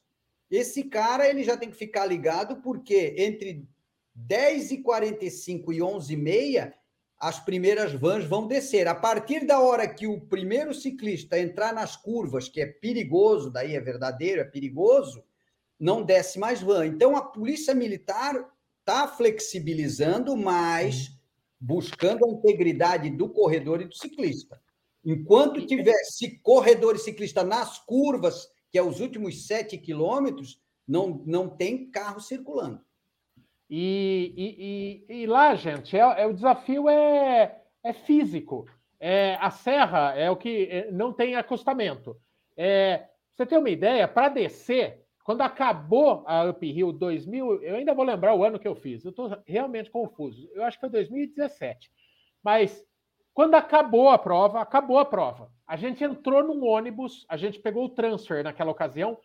[0.50, 3.68] esse cara ele já tem que ficar ligado, porque entre
[4.16, 6.74] 10 e 45 e 11 e meia,
[7.20, 8.88] as primeiras vans vão descer.
[8.88, 13.76] A partir da hora que o primeiro ciclista entrar nas curvas, que é perigoso, daí
[13.76, 15.24] é verdadeiro, é perigoso,
[15.80, 16.86] não desce mais van.
[16.88, 18.50] Então, a Polícia Militar
[18.80, 21.12] está flexibilizando, mas
[21.60, 24.62] buscando a integridade do corredor e do ciclista.
[25.04, 31.50] Enquanto tivesse corredor e ciclista nas curvas, que é os últimos sete quilômetros, não, não
[31.50, 32.82] tem carro circulando.
[33.70, 34.34] E,
[35.10, 38.66] e, e, e lá, gente, é, é, o desafio é, é físico.
[39.00, 42.16] É, a serra é o que é, não tem acostamento.
[42.56, 44.08] É, você tem uma ideia?
[44.08, 48.76] Para descer, quando acabou a Uphill 2000, eu ainda vou lembrar o ano que eu
[48.76, 50.50] fiz, eu estou realmente confuso.
[50.54, 51.92] Eu acho que foi 2017.
[52.44, 52.86] Mas
[53.34, 55.52] quando acabou a prova, acabou a prova.
[55.68, 59.18] A gente entrou num ônibus, a gente pegou o transfer naquela ocasião,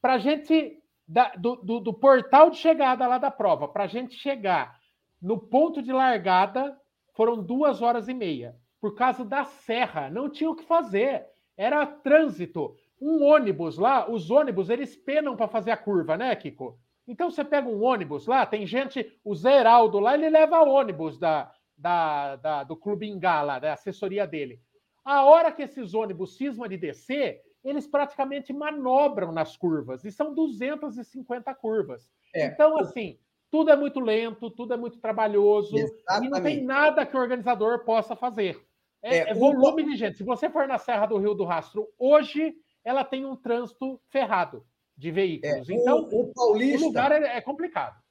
[0.00, 3.88] para a gente, da, do, do, do, portal de chegada lá da prova, para a
[3.88, 4.78] gente chegar
[5.20, 6.78] no ponto de largada,
[7.14, 8.54] foram duas horas e meia.
[8.80, 11.26] Por causa da serra, não tinha o que fazer.
[11.56, 16.78] Era trânsito um ônibus lá, os ônibus eles penam para fazer a curva, né, Kiko?
[17.06, 21.18] Então você pega um ônibus lá, tem gente, o Zé Heraldo lá, ele leva ônibus
[21.18, 24.60] da, da, da, do Clube Ingala, da assessoria dele.
[25.04, 30.34] A hora que esses ônibus cismam de descer, eles praticamente manobram nas curvas, e são
[30.34, 32.10] 250 curvas.
[32.34, 32.46] É.
[32.46, 33.18] Então, assim,
[33.50, 36.26] tudo é muito lento, tudo é muito trabalhoso, Exatamente.
[36.26, 38.60] e não tem nada que o organizador possa fazer.
[39.02, 39.86] É, é, é volume o...
[39.86, 40.16] de gente.
[40.16, 42.54] Se você for na Serra do Rio do Rastro hoje,
[42.84, 44.64] ela tem um trânsito ferrado
[44.96, 45.68] de veículos.
[45.68, 48.02] É, então, o, o, paulista, o lugar é, é complicado.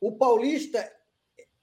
[0.00, 0.90] O paulista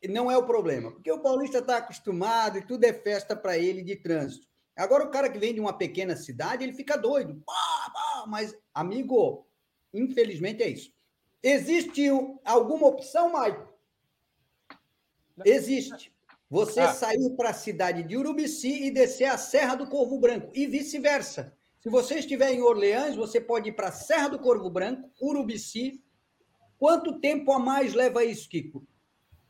[0.08, 3.82] não é o problema, porque o paulista está acostumado e tudo é festa para ele
[3.82, 4.48] de trânsito.
[4.78, 7.42] Agora, o cara que vem de uma pequena cidade, ele fica doido.
[8.28, 9.48] mas, amigo,
[9.94, 10.92] infelizmente é isso.
[11.42, 12.04] Existe
[12.46, 13.68] alguma opção, Maicon?
[15.46, 16.14] Existe.
[16.50, 16.94] Você ah.
[16.94, 21.54] sair para a cidade de Urubici e descer a Serra do Corvo Branco, e vice-versa.
[21.80, 26.02] Se você estiver em Orleans, você pode ir para a Serra do Corvo Branco, Urubici.
[26.78, 28.86] Quanto tempo a mais leva isso, Kiko?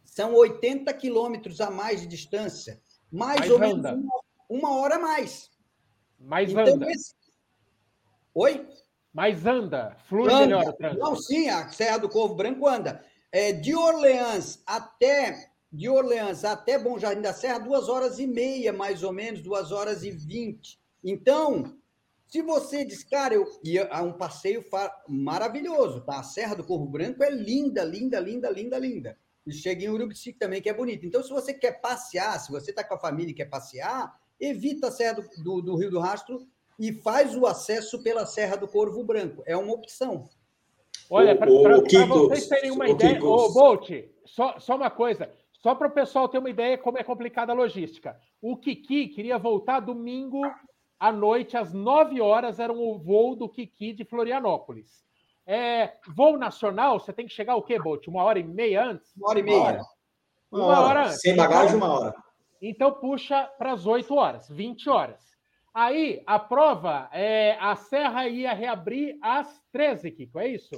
[0.04, 2.82] São 80 quilômetros a mais de distância.
[3.12, 5.50] Mais, mais ou menos uma, uma, hora a mais.
[6.20, 6.92] Mais então, anda.
[6.92, 7.14] Esse...
[8.34, 8.68] Oi?
[9.14, 9.98] Mais anda.
[10.08, 10.40] Flui anda.
[10.40, 11.04] melhor o trânsito.
[11.04, 13.04] Não, sim, a Serra do Corvo Branco anda.
[13.32, 18.72] É, de Orleans até de Orleans até Bom Jardim da Serra, duas horas e meia,
[18.72, 20.80] mais ou menos, duas horas e vinte.
[21.04, 21.78] Então,
[22.28, 24.64] se você diz, cara, eu ia a um passeio
[25.08, 26.20] maravilhoso, tá?
[26.20, 29.18] A Serra do Corvo Branco é linda, linda, linda, linda, linda.
[29.46, 31.06] E chega em Urubici também, que é bonito.
[31.06, 34.88] Então, se você quer passear, se você está com a família e quer passear, evita
[34.88, 36.46] a Serra do, do, do, Rio do Rastro
[36.80, 39.44] e faz o acesso pela Serra do Corvo Branco.
[39.46, 40.30] É uma opção.
[41.10, 43.90] Olha, para vocês terem uma ideia, ô Bolt,
[44.26, 47.56] só, só uma coisa, só para o pessoal ter uma ideia como é complicada a
[47.56, 48.18] logística.
[48.42, 50.42] O Kiki queria voltar domingo
[51.00, 55.06] à noite, às 9 horas, era o voo do Kiki de Florianópolis.
[55.46, 58.06] É, voo nacional, você tem que chegar o quê, Bolt?
[58.08, 59.16] Uma hora e meia antes?
[59.16, 59.58] Uma hora e meia.
[59.58, 59.84] Uma hora,
[60.52, 61.22] uma hora, hora antes.
[61.22, 62.27] Sem bagagem, uma hora.
[62.62, 65.28] Então puxa para as 8 horas, 20 horas.
[65.74, 70.76] Aí a prova, é, a Serra ia reabrir às 13, Kiko, é isso?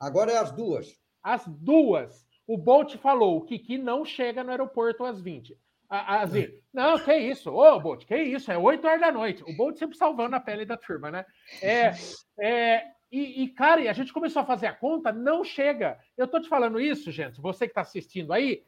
[0.00, 0.98] Agora é às duas.
[1.22, 2.26] Às duas.
[2.46, 5.56] O Bolt falou, o Kiki não chega no aeroporto às 20.
[5.88, 9.44] Assim, não, que isso, ô Bolt, que isso, é 8 horas da noite.
[9.44, 11.24] O Bolt sempre salvando a pele da turma, né?
[11.62, 11.92] É,
[12.40, 15.98] é, e, e, cara, a gente começou a fazer a conta, não chega.
[16.16, 18.64] Eu tô te falando isso, gente, você que está assistindo aí,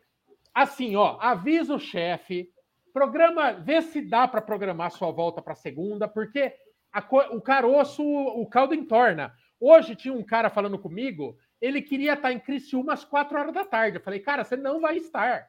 [0.54, 2.50] assim, ó, avisa o chefe,
[2.92, 6.54] programa, vê se dá para programar sua volta para segunda, porque
[6.92, 9.32] a, o caroço, o caldo entorna.
[9.58, 13.64] Hoje tinha um cara falando comigo, ele queria estar em Criciúma às quatro horas da
[13.64, 13.96] tarde.
[13.96, 15.48] Eu falei, cara, você não vai estar.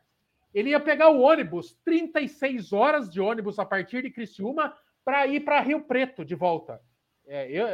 [0.54, 5.41] Ele ia pegar o ônibus, 36 horas de ônibus a partir de Criciúma, para ir
[5.41, 6.80] para Rio Preto de volta.
[7.26, 7.66] É, eu,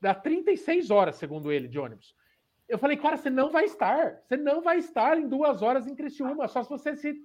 [0.00, 2.14] dá 36 horas, segundo ele, de ônibus.
[2.72, 4.22] Eu falei, cara, você não vai estar.
[4.24, 7.20] Você não vai estar em duas horas em Criciúma, só se você se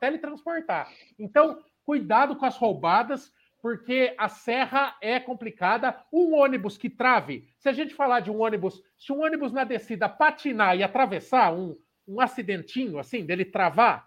[0.00, 0.90] teletransportar.
[1.18, 6.02] Então, cuidado com as roubadas, porque a serra é complicada.
[6.10, 9.64] Um ônibus que trave, se a gente falar de um ônibus, se um ônibus na
[9.64, 11.76] descida patinar e atravessar um,
[12.08, 14.06] um acidentinho, assim, dele travar,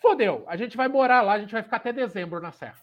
[0.00, 0.42] fodeu.
[0.48, 2.80] A gente vai morar lá, a gente vai ficar até dezembro na serra.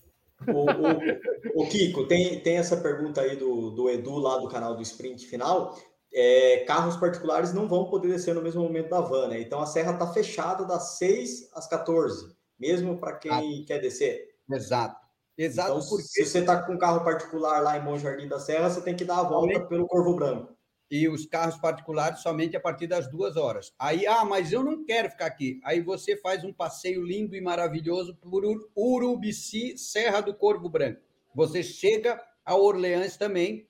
[0.48, 4.74] O, o, o Kiko, tem, tem essa pergunta aí do, do Edu lá do canal
[4.74, 5.78] do Sprint Final
[6.14, 9.42] é, carros particulares não vão poder descer no mesmo momento da van, né?
[9.42, 14.30] Então a serra está fechada das 6 às 14, mesmo para quem ah, quer descer.
[14.50, 15.10] Exato.
[15.38, 15.72] Exato.
[15.72, 16.04] Então, porque...
[16.04, 18.96] Se você está com um carro particular lá em Bom Jardim da Serra, você tem
[18.96, 20.54] que dar a volta pelo Corvo Branco.
[20.92, 23.72] E os carros particulares somente a partir das duas horas.
[23.80, 25.62] Aí, ah, mas eu não quero ficar aqui.
[25.64, 28.44] Aí você faz um passeio lindo e maravilhoso por
[28.76, 31.00] Urubici, Serra do Corvo Branco.
[31.34, 33.69] Você chega a Orleans também,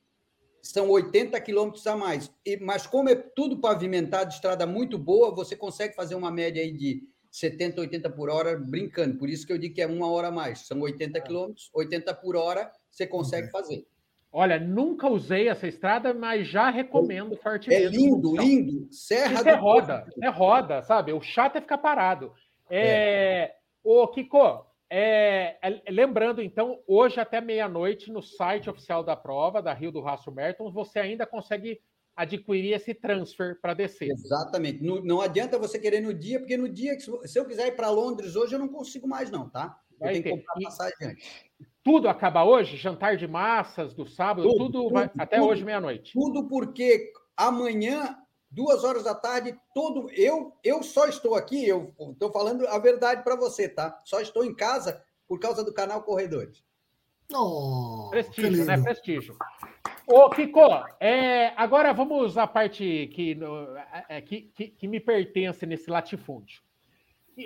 [0.62, 2.32] são 80 quilômetros a mais.
[2.46, 6.72] E, mas como é tudo pavimentado, estrada muito boa, você consegue fazer uma média aí
[6.72, 9.18] de 70, 80 por hora brincando.
[9.18, 10.68] Por isso que eu digo que é uma hora a mais.
[10.68, 11.22] São 80 é.
[11.22, 13.52] quilômetros, 80 por hora você consegue uhum.
[13.52, 13.88] fazer.
[14.32, 17.86] Olha, nunca usei essa estrada, mas já recomendo fortemente.
[17.86, 18.88] É lindo, lindo.
[18.92, 21.12] Serra Isso é roda, é roda, sabe?
[21.12, 22.32] O chato é ficar parado.
[22.70, 23.56] É, é.
[23.84, 29.74] Ô, Kiko, é, é, lembrando, então, hoje até meia-noite, no site oficial da prova, da
[29.74, 31.80] Rio do Rastro Merton, você ainda consegue
[32.16, 34.10] adquirir esse transfer para descer.
[34.10, 34.84] Exatamente.
[34.84, 37.76] No, não adianta você querer no dia, porque no dia que se eu quiser ir
[37.76, 39.80] para Londres hoje, eu não consigo mais, não, tá?
[39.92, 40.30] Eu vai tenho ter.
[40.32, 41.46] que comprar passagem antes.
[41.84, 42.76] Tudo acaba hoje?
[42.76, 46.12] Jantar de massas do sábado, tudo, tudo, tudo vai, até hoje meia-noite.
[46.14, 48.18] Tudo porque amanhã
[48.50, 53.24] duas horas da tarde, todo eu eu só estou aqui, eu estou falando a verdade
[53.24, 54.00] para você, tá?
[54.04, 56.64] Só estou em casa por causa do canal Corredores.
[57.34, 58.82] Oh, prestígio, né?
[58.82, 59.38] Prestígio.
[60.08, 60.62] Ô, Kiko,
[61.00, 63.38] é, agora vamos à parte que,
[64.10, 66.64] é, que, que, que, me pertence nesse latifúndio.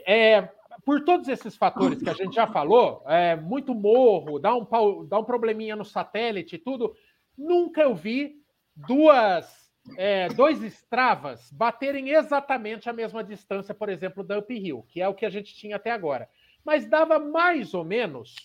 [0.08, 0.50] É,
[0.86, 4.66] por todos esses fatores que a gente já falou, é, muito morro, dá um,
[5.06, 6.96] dá um probleminha no satélite e tudo,
[7.38, 8.42] nunca eu vi
[8.74, 9.63] duas
[9.98, 15.14] é, dois estravas baterem exatamente a mesma distância, por exemplo, da uphill, que é o
[15.14, 16.30] que a gente tinha até agora.
[16.64, 18.36] Mas dava mais ou menos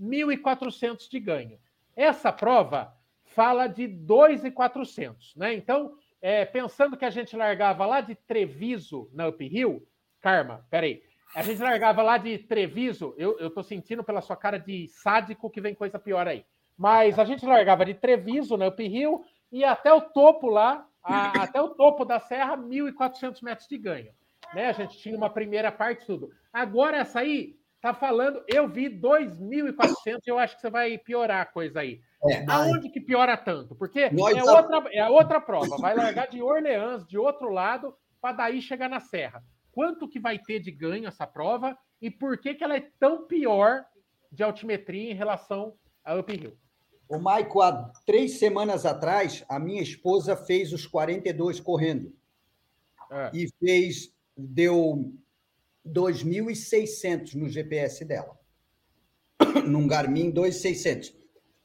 [0.00, 1.58] 1.400 de ganho.
[1.94, 2.92] Essa prova
[3.24, 5.54] fala de 2.400, né?
[5.54, 9.86] Então, é, pensando que a gente largava lá de Treviso na uphill,
[10.20, 11.02] Karma, peraí,
[11.34, 15.48] a gente largava lá de Treviso, eu, eu tô sentindo pela sua cara de sádico
[15.48, 16.44] que vem coisa pior aí.
[16.76, 21.60] Mas a gente largava de Treviso na uphill, e até o topo lá, a, até
[21.60, 24.12] o topo da serra, 1.400 metros de ganho.
[24.54, 24.68] Né?
[24.68, 26.30] A gente tinha uma primeira parte, tudo.
[26.52, 31.46] Agora essa aí tá falando, eu vi 2.400, eu acho que você vai piorar a
[31.46, 32.00] coisa aí.
[32.28, 33.74] É, Aonde que piora tanto?
[33.74, 34.10] Porque é
[34.44, 35.76] outra, é outra prova.
[35.78, 39.42] Vai largar de Orleans, de outro lado, para daí chegar na serra.
[39.72, 43.26] Quanto que vai ter de ganho essa prova e por que, que ela é tão
[43.26, 43.84] pior
[44.30, 45.74] de altimetria em relação
[46.04, 46.56] a uphill?
[47.10, 52.14] O Maico, há três semanas atrás, a minha esposa fez os 42 correndo.
[53.10, 53.30] É.
[53.34, 55.12] E fez, deu
[55.84, 58.38] 2.600 no GPS dela.
[59.66, 61.12] Num Garmin 2.600.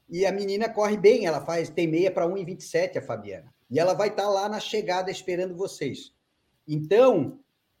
[0.08, 3.54] E a menina corre bem, ela faz, tem meia para 1,27 a Fabiana.
[3.70, 6.12] E ela vai estar tá lá na chegada esperando vocês.
[6.66, 7.38] Então,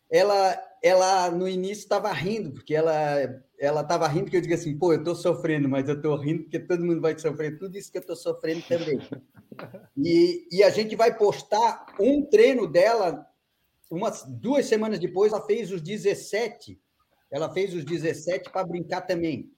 [0.08, 4.78] ela, ela no início estava rindo, porque ela ela estava rindo porque eu digo assim,
[4.78, 7.90] pô, eu estou sofrendo, mas eu estou rindo porque todo mundo vai sofrer tudo isso
[7.90, 8.98] que eu estou sofrendo também.
[9.96, 13.26] E, e a gente vai postar um treino dela,
[13.90, 16.78] umas duas semanas depois, ela fez os 17,
[17.30, 19.50] ela fez os 17 para brincar também.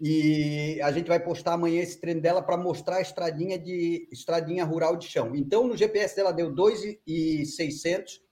[0.00, 4.64] E a gente vai postar amanhã esse treino dela para mostrar a estradinha de estradinha
[4.64, 5.36] rural de chão.
[5.36, 8.22] Então, no GPS dela deu 2,600.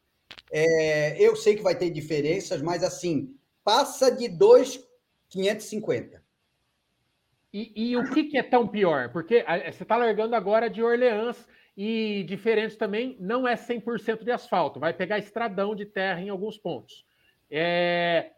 [0.50, 6.22] É, eu sei que vai ter diferenças, mas assim, passa de 2,550.
[7.52, 9.10] E, e o que, que, é tão pior?
[9.10, 14.80] Porque você está largando agora de Orleans e diferente também, não é 100% de asfalto,
[14.80, 17.06] vai pegar estradão de terra em alguns pontos.
[17.50, 18.32] É,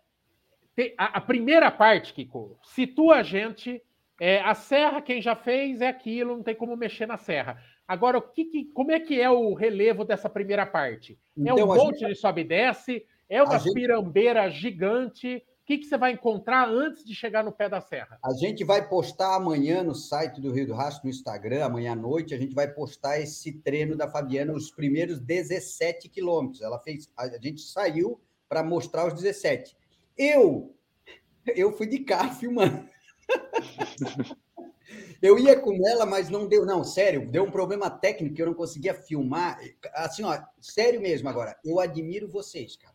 [0.97, 3.82] a, primeira parte, Kiko, situa a gente.
[4.20, 7.62] É, a serra, quem já fez é aquilo, não tem como mexer na serra.
[7.91, 11.18] Agora, o que, que como é que é o relevo dessa primeira parte?
[11.36, 12.11] É um então, monte gente...
[12.11, 13.05] de sobe e desce?
[13.28, 13.74] É uma gente...
[13.74, 15.45] pirambeira gigante?
[15.62, 18.16] O que, que você vai encontrar antes de chegar no pé da serra?
[18.24, 21.97] A gente vai postar amanhã no site do Rio do Rastro, no Instagram, amanhã à
[21.97, 26.62] noite, a gente vai postar esse treino da Fabiana, os primeiros 17 quilômetros.
[26.62, 29.76] Ela fez, a gente saiu para mostrar os 17.
[30.16, 30.76] Eu,
[31.45, 32.88] eu fui de carro filmando.
[35.23, 36.64] Eu ia com ela, mas não deu.
[36.64, 39.61] Não, sério, deu um problema técnico eu não conseguia filmar.
[39.95, 41.59] Assim, ó, sério mesmo agora.
[41.64, 42.95] Eu admiro vocês, cara.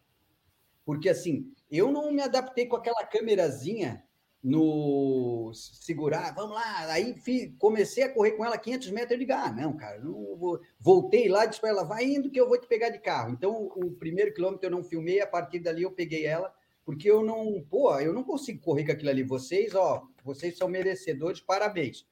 [0.84, 4.04] Porque, assim, eu não me adaptei com aquela câmerazinha
[4.46, 6.92] no segurar, vamos lá.
[6.92, 7.16] Aí
[7.58, 9.12] comecei a correr com ela 500 metros.
[9.12, 10.60] Eu digo, ah, não, cara, não vou.
[10.80, 13.32] voltei lá, disse para ela, vai indo que eu vou te pegar de carro.
[13.32, 16.54] Então, o primeiro quilômetro eu não filmei, a partir dali eu peguei ela,
[16.86, 19.24] porque eu não, pô, eu não consigo correr com aquilo ali.
[19.24, 22.06] Vocês, ó, vocês são merecedores, parabéns.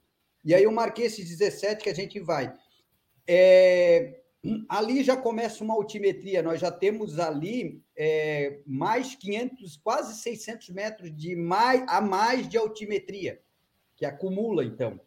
[0.44, 2.54] E aí eu marquei esses 17 que a gente vai.
[3.26, 4.22] É,
[4.68, 11.16] ali já começa uma altimetria, nós já temos ali é, mais 500, quase 600 metros
[11.16, 13.42] de mais, a mais de altimetria,
[13.96, 15.00] que acumula, então.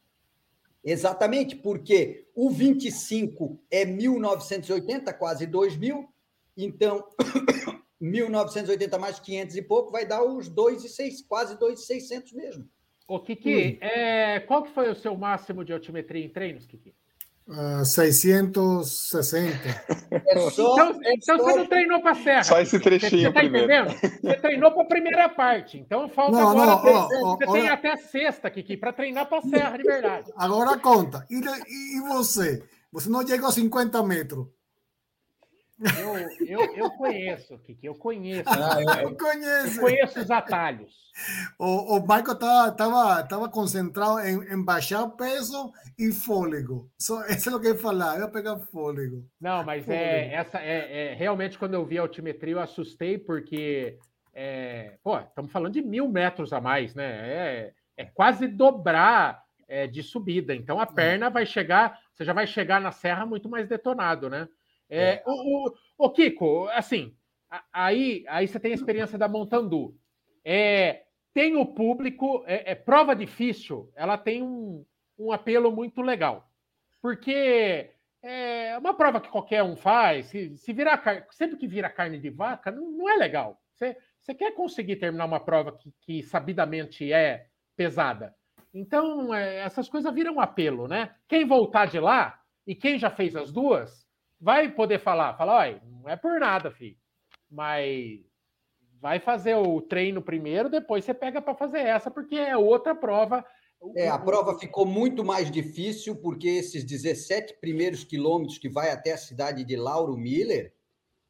[0.83, 6.09] Exatamente, porque o 25 é 1980, quase 2000,
[6.57, 7.07] então
[8.01, 12.69] 1980 mais 500 e pouco vai dar os 2,6, quase 2,600 mesmo.
[13.09, 16.93] Ô, Kiki, é, qual que foi o seu máximo de altimetria em treinos, Kiki?
[17.47, 19.69] Uh, 660.
[20.11, 21.45] É só, então, é então só...
[21.45, 22.43] você não treinou para a serra.
[22.43, 23.95] Só esse trechinho você, você tá entendendo?
[24.21, 25.79] Você treinou para a primeira parte.
[25.79, 26.67] Então falta não, agora.
[26.67, 29.77] Não, ó, você ó, tem ó, até a sexta, Kiki, para treinar para a serra
[29.77, 30.33] de verdade.
[30.37, 31.25] Agora conta.
[31.31, 32.65] E, e você?
[32.91, 34.49] Você não chegou a 50 metros.
[35.79, 36.17] Eu,
[36.47, 38.49] eu, eu conheço, Kiki, eu conheço.
[38.49, 39.77] Ah, eu, eu, conheço.
[39.77, 40.95] Eu conheço os atalhos.
[41.59, 46.91] O, o Michael estava tava, tava concentrado em, em baixar peso e fôlego.
[46.99, 49.29] Só, isso é o que eu ia falar, eu ia pegar fôlego.
[49.41, 50.03] Não, mas é, fôlego.
[50.03, 53.99] é, essa, é, é, realmente quando eu vi a altimetria eu assustei, porque
[54.33, 57.05] é, pô, estamos falando de mil metros a mais, né?
[57.05, 60.55] É, é quase dobrar é, de subida.
[60.55, 60.87] Então a é.
[60.87, 64.49] perna vai chegar, você já vai chegar na serra muito mais detonado, né?
[64.89, 65.23] É, é.
[65.27, 67.17] O, o, o, Kiko, assim,
[67.73, 69.97] aí, aí você tem a experiência da Montandu.
[70.45, 74.85] É, tem o público, é, é, prova difícil, ela tem um,
[75.19, 76.51] um apelo muito legal.
[77.03, 77.91] Porque
[78.23, 82.31] é uma prova que qualquer um faz, se, se virar sempre que vira carne de
[82.31, 83.61] vaca, não, não é legal.
[83.75, 88.35] Você, você quer conseguir terminar uma prova que, que sabidamente é pesada.
[88.73, 91.15] Então, é, essas coisas viram um apelo, né?
[91.29, 94.06] Quem voltar de lá e quem já fez as duas,
[94.41, 96.97] vai poder falar, falar, olha, não é por nada, filho,
[97.51, 98.21] mas
[99.01, 103.45] vai fazer o treino primeiro, depois você pega para fazer essa, porque é outra prova.
[103.95, 109.13] É, a prova ficou muito mais difícil, porque esses 17 primeiros quilômetros que vai até
[109.13, 110.75] a cidade de Lauro Miller,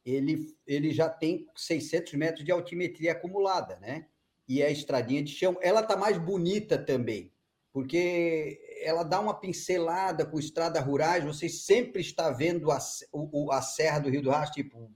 [0.04, 4.06] ele, ele já tem 600 metros de altimetria acumulada, né?
[4.48, 5.58] E é a estradinha de chão.
[5.60, 7.32] Ela tá mais bonita também,
[7.72, 12.78] porque ela dá uma pincelada com estrada rurais, você sempre está vendo a,
[13.12, 14.90] o, a Serra do Rio do Rastro, tipo,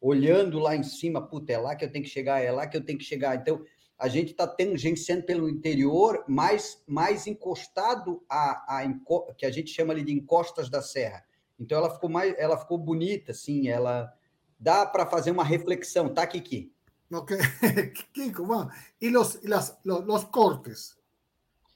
[0.00, 2.76] olhando lá em cima, puta, é lá que eu tenho que chegar, é lá que
[2.76, 3.36] eu tenho que chegar.
[3.36, 3.64] Então,
[3.98, 9.92] a gente está tangenciando pelo interior, mais, mais encostado a, a que a gente chama
[9.92, 11.24] ali de encostas da serra.
[11.58, 14.12] Então ela ficou mais, ela ficou bonita, assim, ela
[14.58, 16.72] dá para fazer uma reflexão, tá, Kiki?
[17.12, 17.36] Ok,
[18.12, 18.74] Kiko, vamos.
[19.00, 20.96] E los, las, los, los cortes,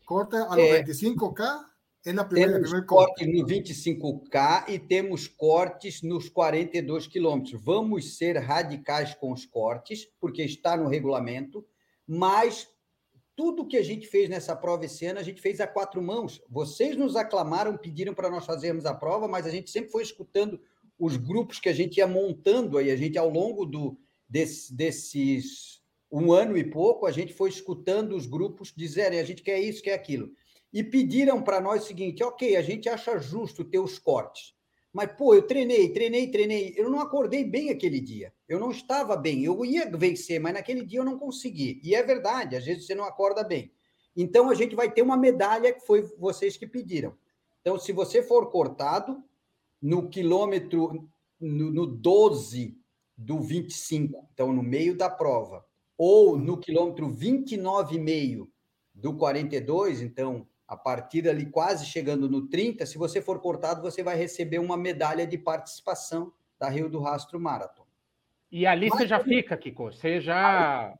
[0.08, 1.66] Corta a los é, 25K
[2.06, 7.62] é na primeira, temos primeira corte no 25K e temos cortes nos 42 quilômetros.
[7.62, 11.62] Vamos ser radicais com os cortes, porque está no regulamento,
[12.06, 12.66] mas
[13.36, 16.40] tudo que a gente fez nessa prova esse ano, a gente fez a quatro mãos.
[16.48, 20.58] Vocês nos aclamaram, pediram para nós fazermos a prova, mas a gente sempre foi escutando
[20.98, 22.90] os grupos que a gente ia montando aí.
[22.90, 25.77] A gente, ao longo do, desse, desses
[26.10, 29.82] um ano e pouco, a gente foi escutando os grupos dizerem a gente quer isso,
[29.82, 30.30] quer aquilo.
[30.72, 34.54] E pediram para nós o seguinte: ok, a gente acha justo ter os cortes.
[34.92, 36.74] Mas, pô, eu treinei, treinei, treinei.
[36.76, 38.32] Eu não acordei bem aquele dia.
[38.48, 39.44] Eu não estava bem.
[39.44, 41.80] Eu ia vencer, mas naquele dia eu não consegui.
[41.84, 43.70] E é verdade, às vezes você não acorda bem.
[44.16, 47.16] Então a gente vai ter uma medalha que foi vocês que pediram.
[47.60, 49.22] Então, se você for cortado
[49.80, 52.76] no quilômetro, no, no 12
[53.16, 55.64] do 25, então no meio da prova,
[55.98, 58.48] ou no quilômetro 29,5
[58.94, 64.02] do 42, então a partir ali quase chegando no 30, se você for cortado, você
[64.02, 67.86] vai receber uma medalha de participação da Rio do Rastro Marathon.
[68.50, 70.94] E ali Mas, você já fica, Kiko, você já...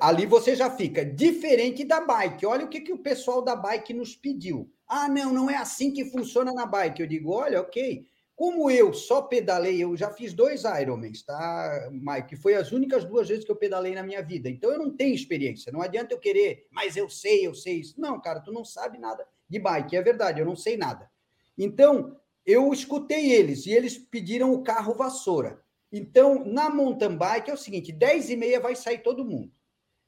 [0.00, 2.46] Ali você já fica, diferente da bike.
[2.46, 4.70] Olha o que, que o pessoal da bike nos pediu.
[4.86, 7.00] Ah, não, não é assim que funciona na bike.
[7.00, 8.06] Eu digo, olha, ok,
[8.38, 12.36] Como eu só pedalei, eu já fiz dois Ironmans, tá, Mike?
[12.36, 14.48] Foi as únicas duas vezes que eu pedalei na minha vida.
[14.48, 15.72] Então eu não tenho experiência.
[15.72, 18.00] Não adianta eu querer, mas eu sei, eu sei isso.
[18.00, 19.96] Não, cara, tu não sabe nada de bike.
[19.96, 21.10] É verdade, eu não sei nada.
[21.58, 22.16] Então
[22.46, 25.60] eu escutei eles e eles pediram o carro vassoura.
[25.90, 29.52] Então na mountain bike é o seguinte: 10 e meia vai sair todo mundo.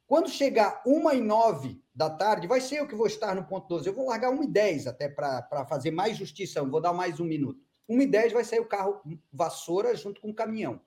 [0.07, 3.67] Quando chegar uma e nove da tarde, vai ser eu que vou estar no ponto
[3.67, 3.89] 12.
[3.89, 6.61] Eu vou largar uma e dez até para fazer mais justiça.
[6.61, 7.69] Eu vou dar mais um minuto.
[7.91, 9.01] 1 e 10 vai sair o carro
[9.33, 10.81] vassoura junto com o caminhão.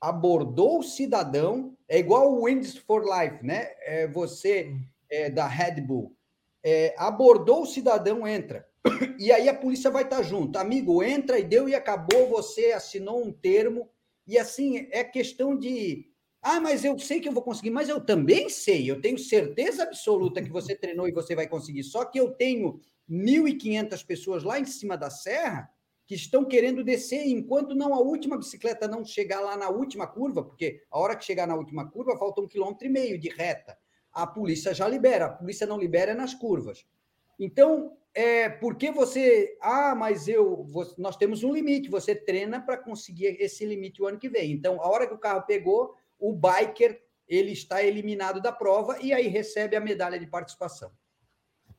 [0.00, 3.72] Abordou o cidadão, é igual o Wings for Life, né?
[3.80, 4.74] É você
[5.10, 6.16] é, da Red Bull.
[6.62, 8.66] É, abordou o cidadão, entra.
[9.18, 10.58] E aí a polícia vai estar junto.
[10.58, 13.90] Amigo, entra e deu e acabou, você assinou um termo.
[14.26, 16.10] E assim, é questão de.
[16.40, 19.82] Ah, mas eu sei que eu vou conseguir, mas eu também sei, eu tenho certeza
[19.82, 21.82] absoluta que você treinou e você vai conseguir.
[21.82, 22.80] Só que eu tenho
[23.10, 25.68] 1.500 pessoas lá em cima da serra
[26.06, 30.44] que estão querendo descer, enquanto não a última bicicleta não chegar lá na última curva,
[30.44, 33.76] porque a hora que chegar na última curva falta um quilômetro e meio de reta.
[34.12, 36.86] A polícia já libera, a polícia não libera nas curvas.
[37.38, 39.58] Então, é porque você.
[39.60, 40.66] Ah, mas eu.
[40.96, 44.52] Nós temos um limite, você treina para conseguir esse limite o ano que vem.
[44.52, 49.12] Então, a hora que o carro pegou, o biker ele está eliminado da prova e
[49.12, 50.90] aí recebe a medalha de participação.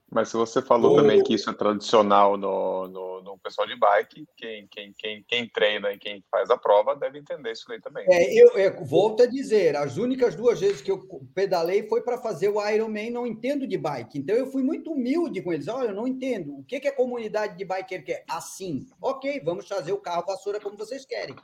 [0.09, 4.25] Mas se você falou também que isso é tradicional no, no, no, pessoal de bike,
[4.37, 8.05] quem, quem, quem, quem treina e quem faz a prova deve entender isso aí também.
[8.09, 11.05] É, eu, eu volto a dizer, as únicas duas vezes que eu
[11.35, 14.19] pedalei foi para fazer o Ironman, não entendo de bike.
[14.19, 15.67] Então eu fui muito humilde com eles.
[15.67, 16.57] Olha, eu não entendo.
[16.57, 18.23] O que, que a comunidade de biker quer?
[18.29, 18.85] Assim.
[19.01, 21.35] Ok, vamos fazer o carro vassoura como vocês querem.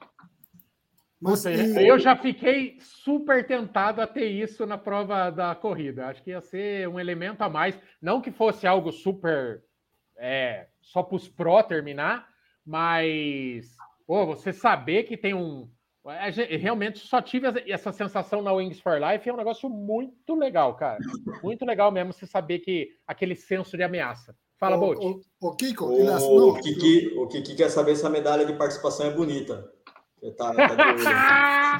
[1.23, 1.45] Mas,
[1.77, 6.07] eu já fiquei super tentado a ter isso na prova da corrida.
[6.07, 7.79] Acho que ia ser um elemento a mais.
[8.01, 9.63] Não que fosse algo super
[10.17, 12.27] é, só para os pró terminar,
[12.65, 15.69] mas pô, você saber que tem um.
[16.59, 19.27] Realmente só tive essa sensação na Wings for Life.
[19.27, 20.99] É um negócio muito legal, cara.
[21.41, 24.35] Muito legal mesmo você saber que aquele senso de ameaça.
[24.59, 24.97] Fala, Bolt.
[24.99, 29.05] O, o, Kiko, o, o, Kiki, o Kiki quer saber se a medalha de participação
[29.05, 29.71] é bonita.
[30.31, 31.79] Tá, tá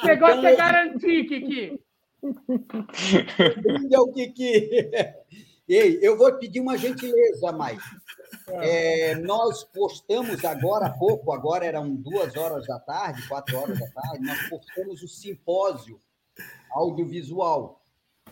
[0.00, 1.80] Você gosta de garantir, Kiki.
[3.92, 4.70] é o Kiki.
[5.68, 7.82] Ei, eu vou pedir uma gentileza, Mike.
[8.62, 13.86] É, nós postamos agora há pouco, agora eram duas horas da tarde, quatro horas da
[13.90, 16.00] tarde, nós postamos o simpósio
[16.70, 17.82] audiovisual.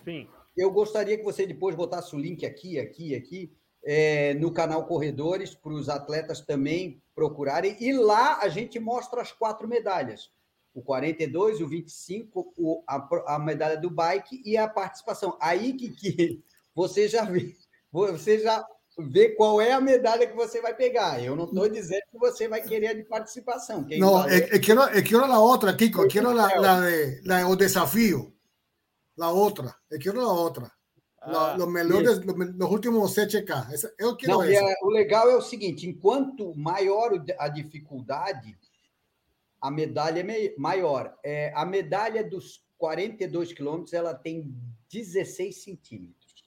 [0.03, 0.27] Sim.
[0.55, 3.53] Eu gostaria que você depois botasse o link aqui, aqui, aqui,
[3.89, 7.77] é, no canal Corredores, para os atletas também procurarem.
[7.79, 10.29] E lá a gente mostra as quatro medalhas:
[10.73, 15.37] o 42, o 25, o, a, a medalha do bike e a participação.
[15.39, 16.43] Aí que, que
[16.75, 17.55] você já vê,
[17.89, 18.67] você já
[18.99, 21.23] vê qual é a medalha que você vai pegar.
[21.23, 23.85] Eu não estou dizendo que você vai querer a de participação.
[23.85, 26.09] Quem não, é, é, quero, é quero a outra, Kiko.
[26.09, 28.33] Quero la, la de, la, o desafio.
[29.15, 29.73] La outra.
[29.89, 30.69] É quero a outra.
[31.19, 33.93] Ah, los melhores, los últimos 7K.
[33.97, 38.57] Eu quero Não, é, o legal é o seguinte: enquanto maior a dificuldade,
[39.59, 41.17] a medalha é maior.
[41.23, 44.53] É, a medalha dos 42 quilômetros ela tem
[44.91, 46.45] 16 centímetros.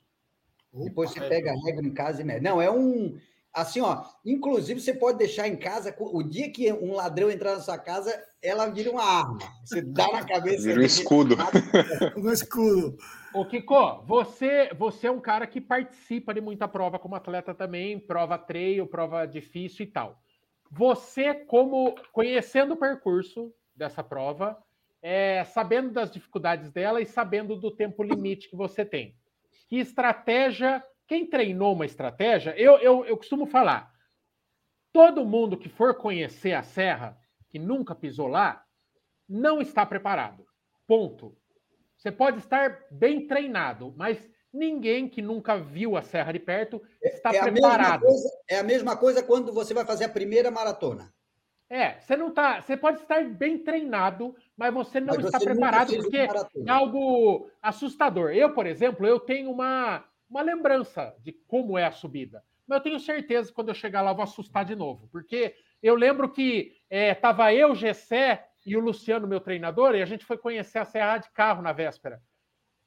[0.73, 2.41] Opa, Depois você pega a regra em casa e mede.
[2.41, 3.18] Não, é um.
[3.53, 7.61] Assim, ó, inclusive você pode deixar em casa, o dia que um ladrão entrar na
[7.61, 9.39] sua casa, ela vira uma arma.
[9.64, 10.62] Você dá na cabeça.
[10.62, 11.37] Vira um escudo.
[12.16, 12.97] um escudo.
[13.33, 17.97] Ô, Kiko, você, você é um cara que participa de muita prova como atleta também,
[17.97, 20.20] prova trail, prova difícil e tal.
[20.68, 24.61] Você, como conhecendo o percurso dessa prova,
[25.01, 29.16] é, sabendo das dificuldades dela e sabendo do tempo limite que você tem,
[29.68, 30.85] que estratégia?
[31.07, 32.53] Quem treinou uma estratégia?
[32.57, 33.95] Eu, eu, eu costumo falar:
[34.93, 37.16] todo mundo que for conhecer a serra,
[37.49, 38.64] que nunca pisou lá,
[39.28, 40.45] não está preparado.
[40.85, 41.39] Ponto.
[42.01, 47.14] Você pode estar bem treinado, mas ninguém que nunca viu a serra de perto é,
[47.14, 48.07] está é preparado.
[48.07, 51.12] Coisa, é a mesma coisa quando você vai fazer a primeira maratona.
[51.68, 55.44] É, você não tá, você pode estar bem treinado, mas você não mas está você
[55.44, 58.30] preparado porque é algo assustador.
[58.30, 62.82] Eu, por exemplo, eu tenho uma, uma lembrança de como é a subida, mas eu
[62.82, 66.30] tenho certeza que quando eu chegar lá eu vou assustar de novo, porque eu lembro
[66.30, 70.79] que estava é, eu, Gessé e o Luciano, meu treinador, e a gente foi conhecer
[70.79, 72.23] a Serra de carro na véspera.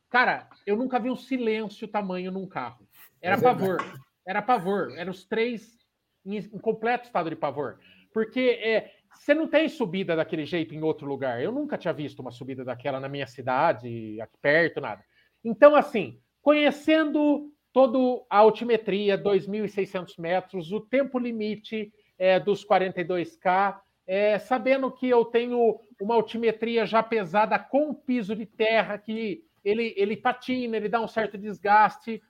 [0.09, 2.87] Cara, eu nunca vi um silêncio tamanho num carro.
[3.21, 3.77] Era é pavor.
[4.25, 4.93] Era pavor.
[4.97, 5.77] Eram os três
[6.25, 7.79] em, em completo estado de pavor.
[8.13, 11.43] Porque é, você não tem subida daquele jeito em outro lugar.
[11.43, 15.03] Eu nunca tinha visto uma subida daquela na minha cidade, aqui perto, nada.
[15.43, 24.37] Então, assim, conhecendo toda a altimetria, 2.600 metros, o tempo limite, é, dos 42K, é,
[24.37, 30.17] sabendo que eu tenho uma altimetria já pesada com piso de terra, que ele, ele
[30.17, 32.21] patina, ele dá um certo desgaste.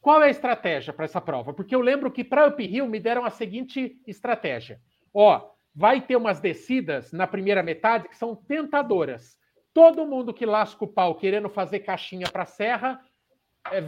[0.00, 1.52] Qual é a estratégia para essa prova?
[1.52, 4.80] Porque eu lembro que para Uphill me deram a seguinte estratégia.
[5.12, 9.38] Ó, vai ter umas descidas na primeira metade que são tentadoras.
[9.72, 13.00] Todo mundo que lasca o pau querendo fazer caixinha para a serra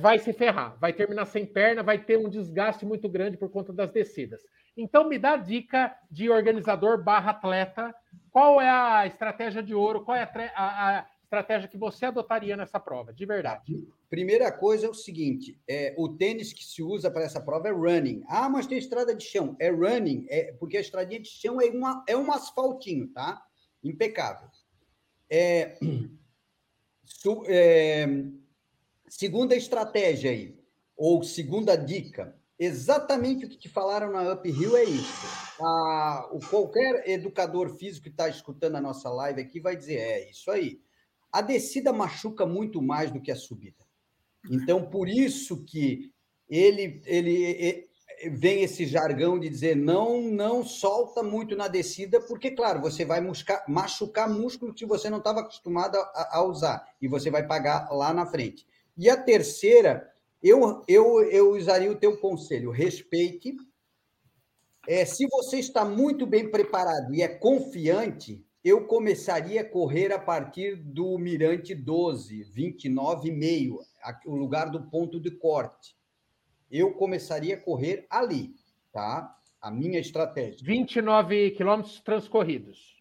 [0.01, 3.73] vai se ferrar, vai terminar sem perna, vai ter um desgaste muito grande por conta
[3.73, 4.43] das descidas.
[4.77, 7.95] Então, me dá dica de organizador barra atleta.
[8.31, 10.05] Qual é a estratégia de ouro?
[10.05, 13.87] Qual é a, a, a estratégia que você adotaria nessa prova, de verdade?
[14.09, 17.73] Primeira coisa é o seguinte: é, o tênis que se usa para essa prova é
[17.73, 18.23] running.
[18.29, 19.57] Ah, mas tem estrada de chão.
[19.59, 23.43] É running, é, porque a estradinha de chão é, uma, é um asfaltinho, tá?
[23.83, 24.49] Impecável.
[25.29, 25.79] É,
[27.05, 28.07] su, é,
[29.11, 30.59] segunda estratégia aí,
[30.97, 35.27] ou segunda dica, exatamente o que te falaram na Uphill é isso.
[36.33, 40.51] O, qualquer educador físico que está escutando a nossa live aqui vai dizer: é isso
[40.51, 40.81] aí
[41.33, 43.85] a descida machuca muito mais do que a subida.
[44.51, 46.13] Então, por isso que
[46.49, 47.89] ele, ele,
[48.33, 53.21] vem esse jargão de dizer não, não solta muito na descida, porque, claro, você vai
[53.21, 57.89] machucar, machucar músculo que você não estava acostumado a, a, usar, e você vai pagar
[57.93, 58.67] lá na frente.
[59.01, 63.57] E a terceira, eu, eu, eu usaria o teu conselho, respeite.
[64.86, 70.18] É, se você está muito bem preparado e é confiante, eu começaria a correr a
[70.18, 73.78] partir do Mirante 12, 29,5,
[74.26, 75.96] o lugar do ponto de corte.
[76.70, 78.55] Eu começaria a correr ali,
[78.92, 79.34] tá?
[79.62, 80.59] A minha estratégia.
[80.62, 82.99] 29 quilômetros transcorridos.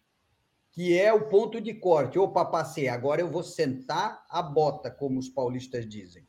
[0.72, 2.18] Que é o ponto de corte.
[2.18, 6.26] Opa, passei, agora eu vou sentar a bota, como os paulistas dizem.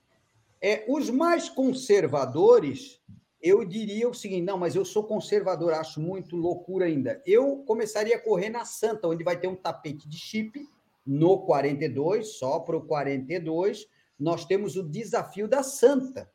[0.59, 3.01] É, os mais conservadores
[3.41, 7.21] eu diria o seguinte: não, mas eu sou conservador, acho muito loucura ainda.
[7.25, 10.63] Eu começaria a correr na Santa, onde vai ter um tapete de chip
[11.05, 13.87] no 42, só para o 42.
[14.19, 16.29] Nós temos o desafio da Santa.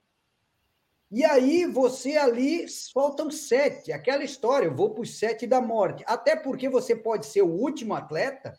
[1.11, 6.03] E aí você ali faltam sete, aquela história, eu vou para os sete da morte.
[6.07, 8.59] Até porque você pode ser o último atleta,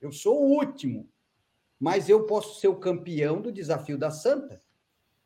[0.00, 1.08] eu sou o último,
[1.80, 4.62] mas eu posso ser o campeão do desafio da Santa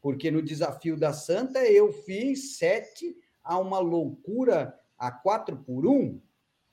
[0.01, 6.21] porque no desafio da Santa eu fiz sete a uma loucura a quatro por um.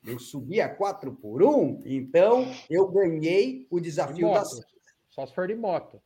[0.05, 4.67] Eu subi a quatro por um, então eu ganhei o desafio da Santa.
[5.09, 6.01] Só se for de moto.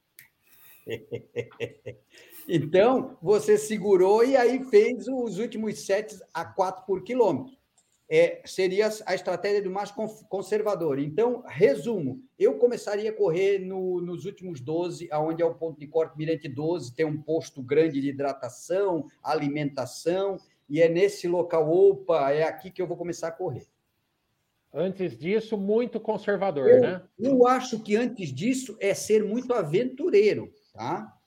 [2.48, 7.62] então, você segurou e aí fez os últimos sete a quatro por quilômetro
[8.14, 9.90] é, seria a estratégia do mais
[10.28, 11.00] conservador.
[11.00, 15.88] Então, resumo, eu começaria a correr no, nos últimos 12, aonde é o ponto de
[15.88, 20.38] corte Mirante 12, tem um posto grande de hidratação, alimentação,
[20.70, 23.66] e é nesse local, opa, é aqui que eu vou começar a correr.
[24.74, 27.02] Antes disso, muito conservador, eu, né?
[27.18, 31.18] Eu acho que antes disso é ser muito aventureiro, tá?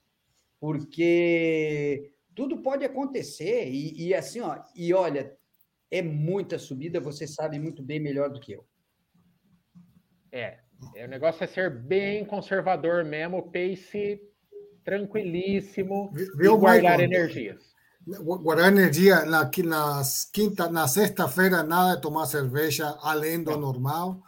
[0.65, 5.31] Porque tudo pode acontecer, e, e assim, ó, e olha,
[5.91, 8.65] é muita subida, você sabe muito bem melhor do que eu.
[10.33, 10.61] É,
[10.97, 14.19] é o negócio é ser bem conservador mesmo, pace
[14.83, 17.63] tranquilíssimo Viu, e guardar Michael, energias.
[18.07, 24.23] Guardar energia na, nas quinta, na sexta-feira, nada de tomar cerveja além do normal.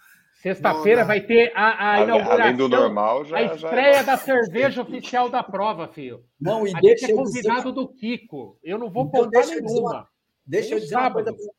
[0.47, 4.05] Sexta-feira vai ter a, a inauguração, além do normal, já, a estreia já é...
[4.05, 6.25] da cerveja oficial da prova, filho.
[6.41, 7.75] Não, e a deixa gente é convidado dizer...
[7.75, 8.57] do Kiko.
[8.63, 10.09] Eu não vou então, contar nenhuma.
[10.47, 11.31] Deixa eu dizer sábado.
[11.31, 11.51] uma coisa.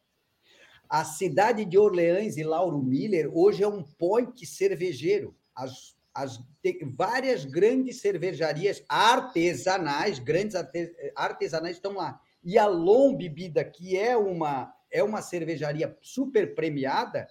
[0.89, 5.35] A cidade de Orleans e Lauro Miller hoje é um point cervejeiro.
[5.53, 6.39] As, as,
[6.95, 10.55] várias grandes cervejarias artesanais, grandes
[11.13, 12.21] artesanais estão lá.
[12.41, 17.27] E a Lom Bebida, que é uma, é uma cervejaria super premiada,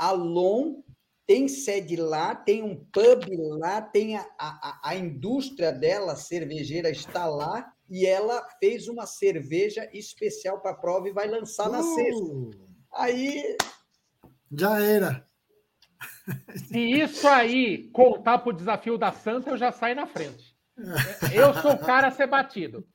[0.00, 0.82] a Lom
[1.26, 3.24] tem sede lá, tem um pub
[3.58, 9.86] lá, tem a, a, a indústria dela cervejeira está lá e ela fez uma cerveja
[9.92, 12.24] especial para a prova e vai lançar uh, na sexta.
[12.94, 13.56] Aí.
[14.50, 15.28] Já era.
[16.56, 20.56] Se isso aí contar para o desafio da Santa, eu já saio na frente.
[21.34, 22.88] Eu sou o cara a ser batido.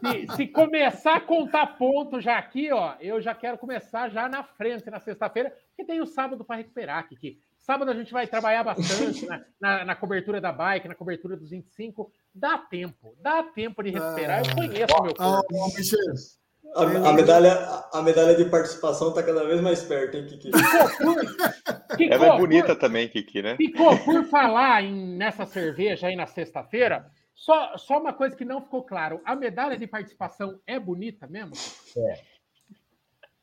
[0.00, 4.42] Se, se, começar a contar ponto já aqui, ó, eu já quero começar já na
[4.42, 7.38] frente, na sexta-feira, porque tem o sábado para recuperar aqui.
[7.58, 11.50] Sábado a gente vai trabalhar bastante na, na, na, cobertura da bike, na cobertura dos
[11.50, 12.12] 25.
[12.32, 14.42] Dá tempo, dá tempo de recuperar.
[14.46, 15.54] Eu conheço o meu corpo.
[16.74, 20.50] A, a, medalha, a medalha de participação está cada vez mais perto, hein, Kiki?
[21.96, 23.56] Ficou, Ela é bonita por, também, Kiki, né?
[23.56, 28.62] Ficou, por falar em, nessa cerveja aí na sexta-feira, só, só uma coisa que não
[28.62, 31.52] ficou claro: a medalha de participação é bonita mesmo?
[31.96, 32.24] É.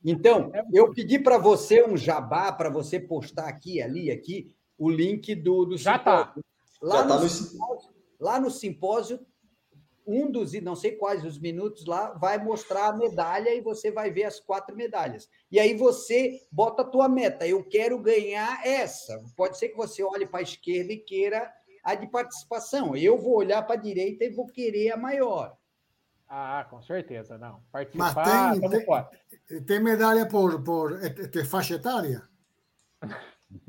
[0.03, 4.89] Então, é eu pedi para você um jabá, para você postar aqui, ali, aqui, o
[4.89, 6.33] link do, do Já está.
[6.81, 7.29] Lá, Já no tá no...
[7.29, 9.25] Simpósio, lá no simpósio,
[10.05, 14.11] um dos, não sei quais os minutos lá, vai mostrar a medalha e você vai
[14.11, 15.29] ver as quatro medalhas.
[15.51, 17.47] E aí você bota a tua meta.
[17.47, 19.23] Eu quero ganhar essa.
[19.37, 21.49] Pode ser que você olhe para a esquerda e queira
[21.83, 22.95] a de participação.
[22.95, 25.57] Eu vou olhar para a direita e vou querer a maior.
[26.27, 27.61] Ah, com certeza, não.
[27.71, 28.85] Participar, Mas tem,
[29.47, 32.27] tem, tem, medalha por, por é, faixa etária?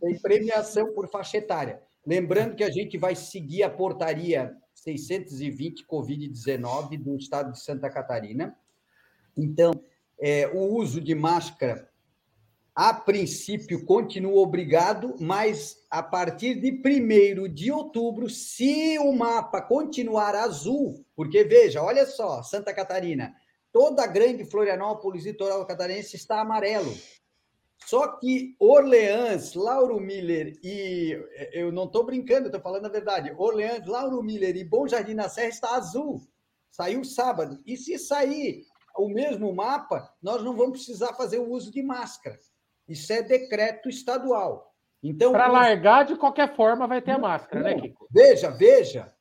[0.00, 1.82] tem premiação por faixa etária.
[2.06, 8.56] Lembrando que a gente vai seguir a portaria 620 Covid-19 do estado de Santa Catarina.
[9.36, 9.72] Então,
[10.18, 11.90] é, o uso de máscara
[12.74, 20.34] a princípio continua obrigado, mas a partir de 1 de outubro, se o mapa continuar
[20.34, 23.32] azul, porque veja, olha só, Santa Catarina,
[23.72, 26.92] toda a grande Florianópolis, litoral catarinense está amarelo.
[27.86, 31.12] Só que Orleans, Lauro Miller e.
[31.52, 33.34] Eu não estou brincando, estou falando a verdade.
[33.36, 36.22] Orleans, Lauro Miller e Bom Jardim na Serra está azul.
[36.70, 37.60] Saiu sábado.
[37.66, 38.64] E se sair
[38.96, 42.38] o mesmo mapa, nós não vamos precisar fazer o uso de máscara.
[42.88, 44.74] Isso é decreto estadual.
[45.02, 48.08] Então, para largar de qualquer forma vai ter a máscara, né, Kiko?
[48.10, 49.12] Veja, veja.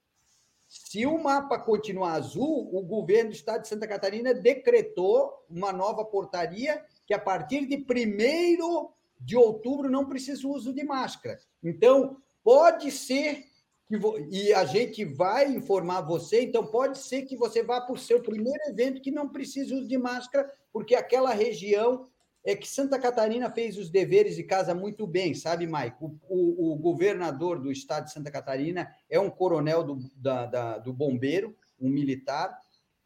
[0.68, 6.04] Se o mapa continuar azul, o governo do estado de Santa Catarina decretou uma nova
[6.04, 8.90] portaria que a partir de 1
[9.20, 11.38] de outubro não precisa o uso de máscara.
[11.64, 13.46] Então, pode ser
[13.86, 14.00] que
[14.32, 18.22] e a gente vai informar você, então pode ser que você vá para o seu
[18.22, 22.08] primeiro evento que não precise uso de máscara, porque aquela região
[22.46, 25.96] é que Santa Catarina fez os deveres de casa muito bem, sabe, Mike?
[26.00, 30.78] O, o, o governador do estado de Santa Catarina é um coronel do, da, da,
[30.78, 32.60] do bombeiro, um militar,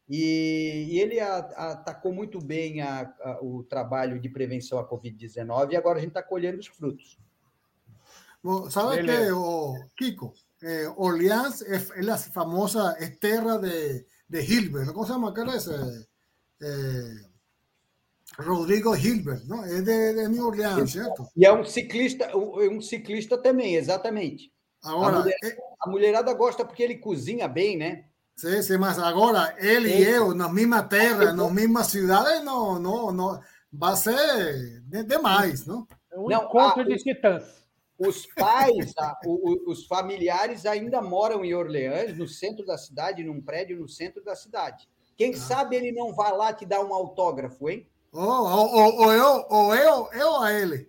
[0.08, 5.72] e, e ele a, a, atacou muito bem a, o trabalho de prevenção à Covid-19
[5.72, 7.18] e agora a gente está colhendo os frutos.
[8.42, 10.32] Bom, sabe que, o Kiko,
[10.62, 15.54] eh, Orleans é, é a famosa terra de, de Hilbert, como se chama aquela?
[15.56, 17.27] Eh,
[18.38, 19.64] Rodrigo Hilbert, não?
[19.64, 21.26] É de, de New Orleans, certo?
[21.36, 24.52] E é um ciclista, é um ciclista também, exatamente.
[24.82, 25.56] Agora, a, mulher, é...
[25.80, 28.04] a mulherada gosta porque ele cozinha bem, né?
[28.36, 33.10] Sim, sim, mas agora ele e eu, na mesma terra, na mesma cidade, não, não,
[33.10, 33.40] não,
[33.72, 35.88] vai ser demais, não?
[36.12, 37.58] É um não, encontro a, de titãs.
[37.98, 43.40] Os pais, a, o, os familiares ainda moram em Orleans, no centro da cidade, num
[43.40, 44.88] prédio no centro da cidade.
[45.16, 45.36] Quem ah.
[45.36, 47.88] sabe ele não vai lá te dar um autógrafo, hein?
[48.12, 50.88] Ou, ou, ou, eu, ou eu, eu ou ele?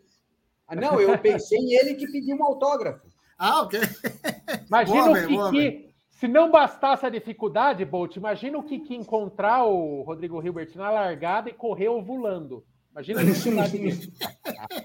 [0.68, 3.08] Ah, não, eu pensei em ele que pediu um autógrafo.
[3.38, 3.80] Ah, ok.
[4.68, 10.02] Imagina boa, o Kiki, se não bastasse a dificuldade, Bolt, imagina o Kiki encontrar o
[10.02, 12.64] Rodrigo Hilbert na largada e correr ovulando.
[12.92, 13.26] Imagina a.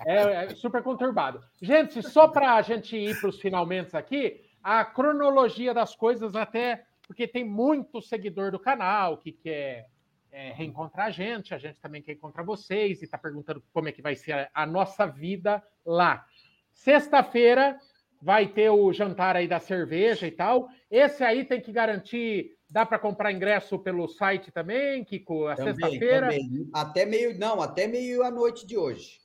[0.06, 1.40] É, é super conturbado.
[1.60, 6.84] Gente, só para a gente ir para os finalmente aqui, a cronologia das coisas até,
[7.06, 9.88] porque tem muito seguidor do canal que quer
[10.34, 13.92] é, reencontrar a gente, a gente também quer encontrar vocês e está perguntando como é
[13.92, 16.26] que vai ser a, a nossa vida lá.
[16.72, 17.78] Sexta-feira
[18.20, 20.68] vai ter o jantar aí da cerveja e tal.
[20.90, 22.58] Esse aí tem que garantir.
[22.68, 25.46] Dá para comprar ingresso pelo site também, Kiko?
[25.46, 26.30] A sexta-feira.
[26.72, 29.20] Até meio, não, até meio à noite de hoje.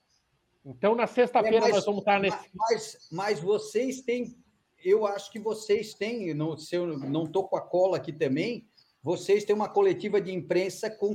[0.64, 2.38] Então, na sexta-feira é, nós vamos estar nesse.
[2.54, 4.38] Mas, mas vocês têm,
[4.84, 8.69] eu acho que vocês têm, não, se eu não estou com a cola aqui também,
[9.02, 11.14] vocês têm uma coletiva de imprensa com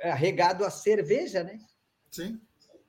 [0.00, 1.58] é, regado a cerveja, né?
[2.10, 2.40] Sim.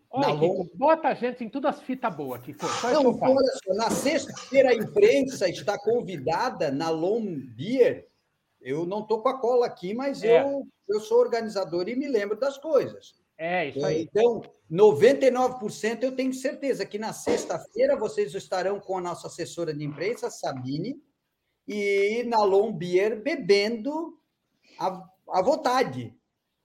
[0.09, 2.65] Olha, na Kiko, bota a gente em todas as fitas boas, Kiko.
[2.83, 8.07] Não, olha só, na sexta-feira a imprensa está convidada na Long Beer.
[8.61, 10.41] Eu não estou com a cola aqui, mas é.
[10.41, 13.13] eu, eu sou organizador e me lembro das coisas.
[13.37, 14.03] É, isso aí.
[14.03, 14.41] Então,
[14.71, 20.29] 99% eu tenho certeza que na sexta-feira vocês estarão com a nossa assessora de imprensa,
[20.29, 21.01] Sabine,
[21.67, 24.17] e na Lombier bebendo
[24.79, 26.15] à, à vontade,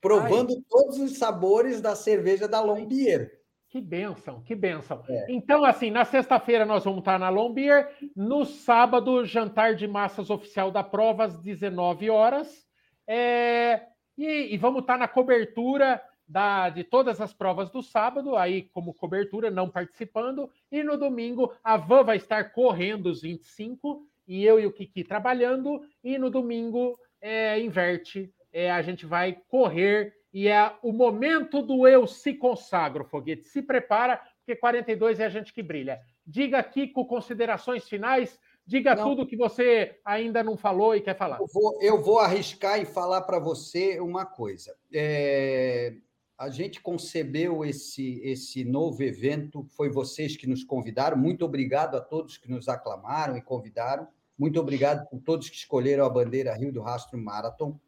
[0.00, 0.62] provando Ai.
[0.68, 3.40] todos os sabores da cerveja da Lombier.
[3.70, 5.04] Que benção, que benção.
[5.08, 5.26] É.
[5.28, 10.72] Então, assim, na sexta-feira nós vamos estar na Lombier, no sábado, jantar de massas oficial
[10.72, 12.66] da prova às 19 horas.
[13.06, 13.86] É,
[14.18, 18.92] e, e, vamos estar na cobertura da, de todas as provas do sábado, aí como
[18.92, 20.50] cobertura, não participando.
[20.70, 25.02] E no domingo, a Van vai estar correndo os 25 e eu e o Kiki
[25.02, 31.60] trabalhando, e no domingo é, inverte, é, a gente vai correr, e é o momento
[31.60, 33.48] do eu se consagro, Foguete.
[33.48, 35.98] Se prepara, porque 42 é a gente que brilha.
[36.24, 38.38] Diga, Kiko, considerações finais.
[38.64, 41.40] Diga não, tudo que você ainda não falou e quer falar.
[41.40, 44.76] Eu vou, eu vou arriscar e falar para você uma coisa.
[44.94, 45.92] É,
[46.38, 51.16] a gente concebeu esse, esse novo evento, foi vocês que nos convidaram.
[51.16, 54.06] Muito obrigado a todos que nos aclamaram e convidaram.
[54.40, 57.78] Muito obrigado por todos que escolheram a bandeira Rio do Rastro Marathon.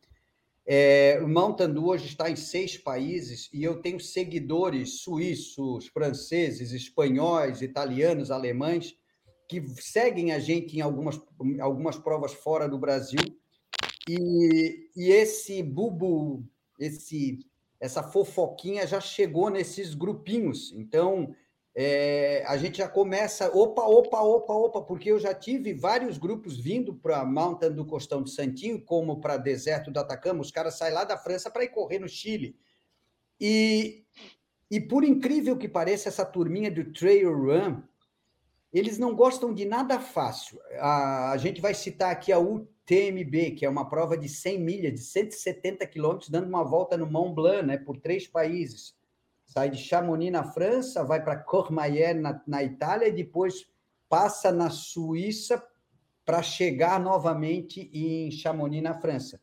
[0.66, 7.62] É, o Mountain hoje está em seis países e eu tenho seguidores suíços, franceses, espanhóis,
[7.62, 8.94] italianos, alemães
[9.48, 11.18] que seguem a gente em algumas,
[11.58, 13.24] algumas provas fora do Brasil.
[14.06, 16.44] E, e esse bubu,
[16.78, 17.38] esse
[17.80, 20.70] essa fofoquinha já chegou nesses grupinhos.
[20.72, 21.34] Então,
[21.74, 26.58] é, a gente já começa, opa, opa, opa, opa, porque eu já tive vários grupos
[26.58, 30.92] vindo para Mountain do Costão de Santinho, como para Deserto do Atacama, os caras saem
[30.92, 32.56] lá da França para ir correr no Chile.
[33.40, 34.04] E,
[34.70, 37.82] e por incrível que pareça, essa turminha do Trail Run,
[38.70, 40.60] eles não gostam de nada fácil.
[40.78, 42.38] A, a gente vai citar aqui a
[42.84, 47.06] TMB, que é uma prova de 100 milhas, de 170 quilômetros, dando uma volta no
[47.06, 48.94] Mont Blanc, né, por três países.
[49.52, 53.66] Sai de Chamonix, na França, vai para Courmayeur, na, na Itália, e depois
[54.08, 55.62] passa na Suíça
[56.24, 59.38] para chegar novamente em Chamonix, na França.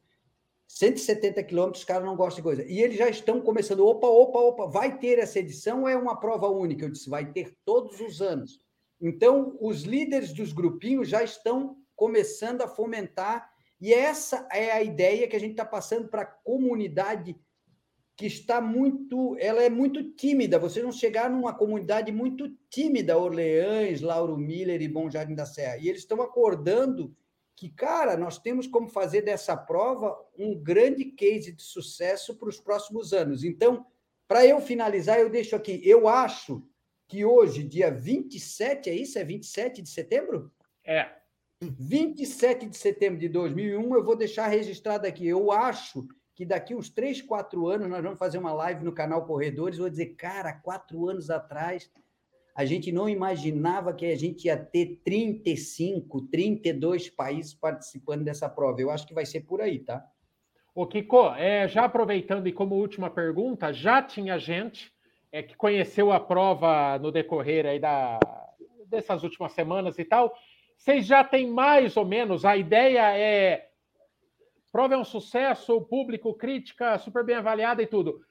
[0.68, 2.64] 170 quilômetros, os caras não gostam de coisa.
[2.64, 6.20] E eles já estão começando, opa, opa, opa, vai ter essa edição ou é uma
[6.20, 6.86] prova única?
[6.86, 8.60] Eu disse, vai ter todos os anos.
[9.00, 13.48] Então, os líderes dos grupinhos já estão começando a fomentar,
[13.80, 17.36] e essa é a ideia que a gente está passando para a comunidade
[18.20, 20.60] que está muito, ela é muito tímida.
[20.60, 25.78] Vocês vão chegar numa comunidade muito tímida, Orleans, Lauro Miller e Bom Jardim da Serra,
[25.78, 27.16] e eles estão acordando
[27.56, 32.60] que, cara, nós temos como fazer dessa prova um grande case de sucesso para os
[32.60, 33.46] próximos anos.
[33.46, 33.86] Então,
[34.28, 35.80] para eu finalizar, eu deixo aqui.
[35.82, 36.62] Eu acho
[37.08, 39.18] que hoje, dia 27, é isso?
[39.18, 40.52] É 27 de setembro?
[40.84, 41.10] É.
[41.62, 45.26] 27 de setembro de 2001, eu vou deixar registrado aqui.
[45.26, 46.06] Eu acho
[46.40, 49.78] que daqui uns 3, 4 anos nós vamos fazer uma live no canal Corredores.
[49.78, 51.92] Vou dizer, cara, quatro anos atrás
[52.56, 58.80] a gente não imaginava que a gente ia ter 35, 32 países participando dessa prova.
[58.80, 60.02] Eu acho que vai ser por aí, tá?
[60.74, 64.94] Ô, Kiko, é, já aproveitando e como última pergunta, já tinha gente
[65.34, 68.18] é, que conheceu a prova no decorrer aí da,
[68.88, 70.34] dessas últimas semanas e tal,
[70.78, 73.69] vocês já têm mais ou menos, a ideia é.
[74.72, 78.22] Prova é um sucesso, público, crítica super bem avaliada e tudo.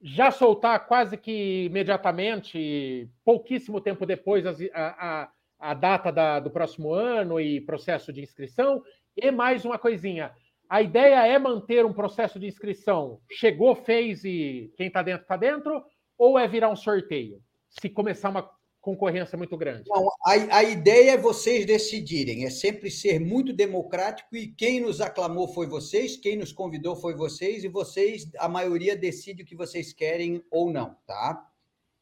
[0.00, 6.92] Já soltar quase que imediatamente, pouquíssimo tempo depois, a, a, a data da, do próximo
[6.92, 8.82] ano e processo de inscrição.
[9.16, 10.32] E mais uma coisinha:
[10.68, 13.20] a ideia é manter um processo de inscrição.
[13.32, 15.82] Chegou, fez e quem está dentro está dentro?
[16.16, 17.40] Ou é virar um sorteio?
[17.68, 18.48] Se começar uma
[18.88, 19.84] concorrência muito grande?
[19.86, 25.00] Não, a, a ideia é vocês decidirem, é sempre ser muito democrático e quem nos
[25.00, 29.54] aclamou foi vocês, quem nos convidou foi vocês e vocês, a maioria decide o que
[29.54, 31.44] vocês querem ou não, tá?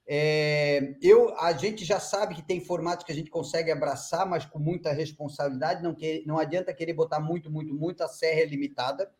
[0.08, 4.44] É, eu, a gente já sabe que tem formatos que a gente consegue abraçar, mas
[4.44, 5.82] com muita responsabilidade.
[5.82, 8.04] Não, que, não adianta querer botar muito, muito, muito.
[8.04, 9.10] A serra é limitada.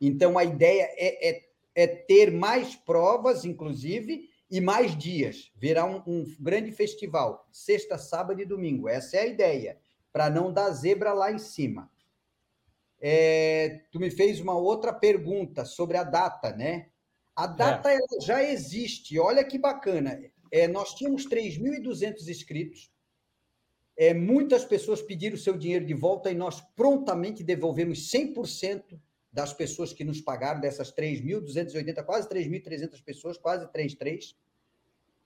[0.00, 5.52] Então, a ideia é, é, é ter mais provas, inclusive, e mais dias.
[5.56, 8.88] Virá um, um grande festival, sexta, sábado e domingo.
[8.88, 9.78] Essa é a ideia,
[10.12, 11.90] para não dar zebra lá em cima.
[13.00, 16.88] É, tu me fez uma outra pergunta sobre a data, né?
[17.36, 17.98] A data é.
[18.20, 19.18] já existe.
[19.18, 20.20] Olha que bacana.
[20.50, 22.90] É, nós tínhamos 3.200 inscritos.
[23.96, 28.98] É, muitas pessoas pediram o seu dinheiro de volta e nós prontamente devolvemos 100%
[29.32, 34.34] das pessoas que nos pagaram, dessas 3.280, quase 3.300 pessoas, quase 3.300.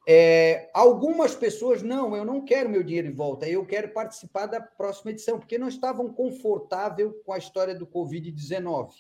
[0.07, 4.61] É, algumas pessoas, não, eu não quero meu dinheiro de volta, eu quero participar da
[4.61, 8.91] próxima edição, porque não estavam confortáveis com a história do Covid-19.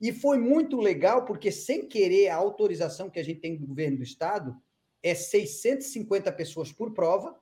[0.00, 3.98] E foi muito legal, porque sem querer, a autorização que a gente tem do governo
[3.98, 4.56] do estado
[5.02, 7.36] é 650 pessoas por prova,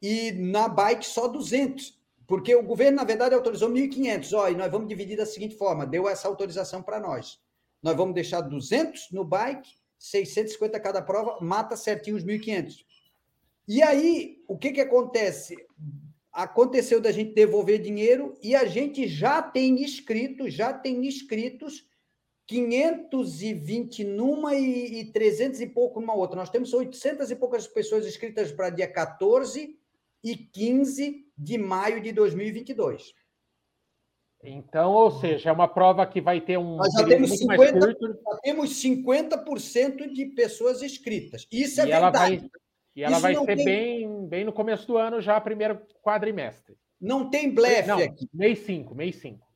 [0.00, 1.99] e na bike só 200.
[2.30, 4.38] Porque o governo, na verdade, autorizou 1.500.
[4.38, 7.40] Ó, e nós vamos dividir da seguinte forma: deu essa autorização para nós.
[7.82, 12.84] Nós vamos deixar 200 no bike, 650 cada prova, mata certinho os 1.500.
[13.66, 15.56] E aí, o que, que acontece?
[16.32, 21.84] Aconteceu da gente devolver dinheiro e a gente já tem inscritos, já tem inscritos
[22.46, 26.36] 520 numa e, e 300 e pouco numa outra.
[26.36, 29.79] Nós temos 800 e poucas pessoas inscritas para dia 14
[30.22, 33.12] e 15 de maio de 2022.
[34.42, 36.76] Então, ou seja, é uma prova que vai ter um.
[36.76, 41.46] Nós já temos, 50, já temos 50% de pessoas inscritas.
[41.52, 42.16] Isso é e verdade.
[42.16, 42.50] Ela vai,
[42.96, 43.64] e ela Isso vai ser tem...
[43.64, 46.76] bem, bem no começo do ano, já primeiro quadrimestre.
[47.00, 48.28] Não tem blefe não, aqui.
[48.32, 49.50] Mês 5, mês 5.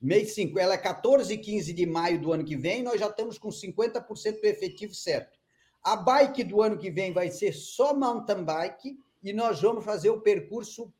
[0.00, 3.06] Mês 5, ela é 14 e 15 de maio do ano que vem, nós já
[3.06, 5.38] estamos com 50% do efetivo certo.
[5.82, 10.10] A bike do ano que vem vai ser só mountain bike e nós vamos fazer
[10.10, 10.92] o percurso,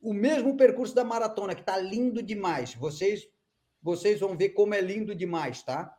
[0.00, 2.74] o mesmo percurso da maratona, que está lindo demais.
[2.74, 3.28] Vocês,
[3.82, 5.94] vocês vão ver como é lindo demais, tá?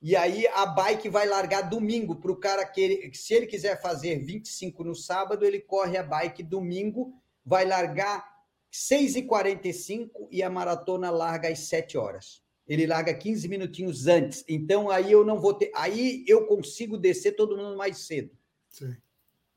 [0.00, 3.80] E aí a bike vai largar domingo para o cara que, ele, se ele quiser
[3.80, 7.14] fazer 25 no sábado, ele corre a bike domingo,
[7.44, 8.28] vai largar
[8.72, 12.42] 6h45 e a maratona larga às 7 horas.
[12.66, 14.44] Ele larga 15 minutinhos antes.
[14.48, 15.70] Então aí eu não vou ter.
[15.74, 18.36] Aí eu consigo descer todo mundo mais cedo.
[18.68, 18.96] Sim.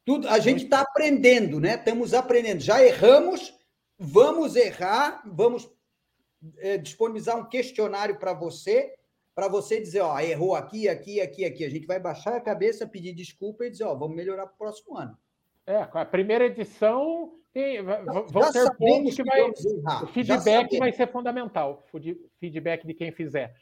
[0.06, 1.76] Tudo, a gente está aprendendo, né?
[1.76, 2.62] Estamos aprendendo.
[2.62, 3.54] Já erramos,
[3.98, 5.70] vamos errar, vamos
[6.60, 8.94] é, disponibilizar um questionário para você
[9.36, 11.66] para você dizer, ó, errou aqui, aqui, aqui, aqui.
[11.66, 14.58] A gente vai baixar a cabeça, pedir desculpa e dizer, ó, vamos melhorar para o
[14.58, 15.18] próximo ano.
[15.68, 19.42] É, a primeira edição tem, vão ter pontos que vai.
[19.42, 21.86] O feedback vai ser fundamental.
[22.40, 23.54] Feedback de quem fizer.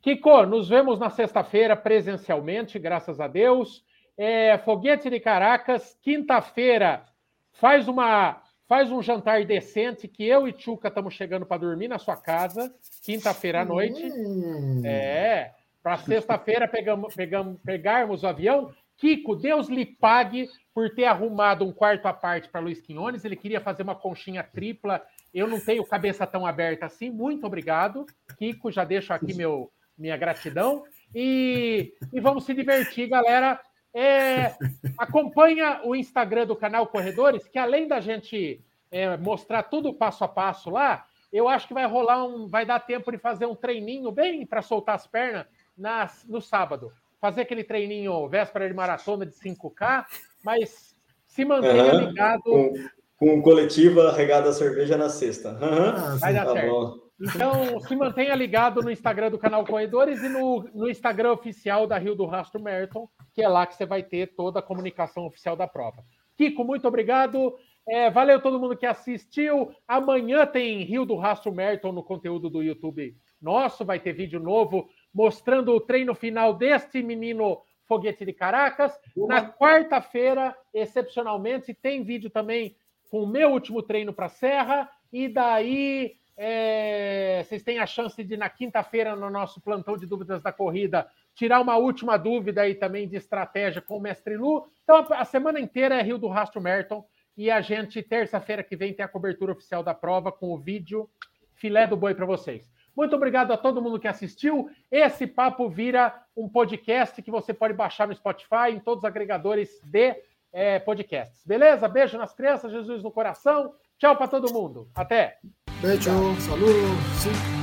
[0.00, 3.84] Kiko, nos vemos na sexta-feira presencialmente, graças a Deus.
[4.18, 7.06] É, Foguete de Caracas, quinta-feira,
[7.52, 11.98] faz uma faz um jantar decente que eu e Tchuca estamos chegando para dormir na
[11.98, 12.70] sua casa,
[13.02, 14.04] quinta-feira à noite.
[14.04, 14.82] Hum.
[14.84, 18.70] É, para sexta-feira pegamos, pegamos, pegarmos o avião.
[18.98, 23.24] Kiko, Deus lhe pague por ter arrumado um quarto à parte para Luiz Quinones.
[23.24, 25.00] Ele queria fazer uma conchinha tripla.
[25.32, 27.08] Eu não tenho cabeça tão aberta assim.
[27.08, 28.04] Muito obrigado.
[28.36, 30.84] Kiko, já deixo aqui meu, minha gratidão.
[31.14, 33.58] E, e vamos se divertir, galera.
[33.94, 34.54] É,
[34.96, 40.28] acompanha o Instagram do canal Corredores, que além da gente é, mostrar tudo passo a
[40.28, 42.46] passo lá, eu acho que vai rolar um.
[42.46, 45.46] Vai dar tempo de fazer um treininho bem para soltar as pernas
[45.76, 46.92] nas, no sábado.
[47.20, 50.06] Fazer aquele treininho véspera de maratona de 5K,
[50.44, 50.96] mas
[51.26, 52.00] se mantenha uhum.
[52.06, 52.42] ligado.
[52.42, 52.74] Com,
[53.16, 55.50] com coletiva regada a cerveja na sexta.
[55.50, 56.18] Uhum.
[56.18, 56.70] vai dar tá certo.
[56.70, 57.07] Bom.
[57.20, 61.98] Então, se mantenha ligado no Instagram do canal Corredores e no, no Instagram oficial da
[61.98, 65.56] Rio do Rastro Merton, que é lá que você vai ter toda a comunicação oficial
[65.56, 66.04] da prova.
[66.36, 67.56] Kiko, muito obrigado.
[67.88, 69.74] É, valeu todo mundo que assistiu.
[69.86, 73.84] Amanhã tem Rio do Rastro Merton no conteúdo do YouTube nosso.
[73.84, 78.92] Vai ter vídeo novo mostrando o treino final deste menino Foguete de Caracas.
[79.16, 82.76] Na quarta-feira, excepcionalmente, tem vídeo também
[83.10, 84.88] com o meu último treino para Serra.
[85.10, 90.40] E daí é, vocês têm a chance de, na quinta-feira, no nosso plantão de dúvidas
[90.40, 91.04] da corrida,
[91.34, 94.64] tirar uma última dúvida aí também de estratégia com o Mestre Lu.
[94.84, 97.04] Então, a semana inteira é Rio do Rastro Merton.
[97.36, 101.10] E a gente, terça-feira que vem, tem a cobertura oficial da prova com o vídeo
[101.54, 102.70] filé do boi para vocês.
[102.96, 104.70] Muito obrigado a todo mundo que assistiu.
[104.90, 109.80] Esse papo vira um podcast que você pode baixar no Spotify, em todos os agregadores
[109.84, 110.16] de
[110.52, 111.44] é, podcasts.
[111.44, 111.88] Beleza?
[111.88, 113.74] Beijo nas crianças, Jesus no coração.
[113.98, 114.88] Tchau para todo mundo.
[114.94, 115.38] Até!
[115.80, 117.57] Beijo, saludos.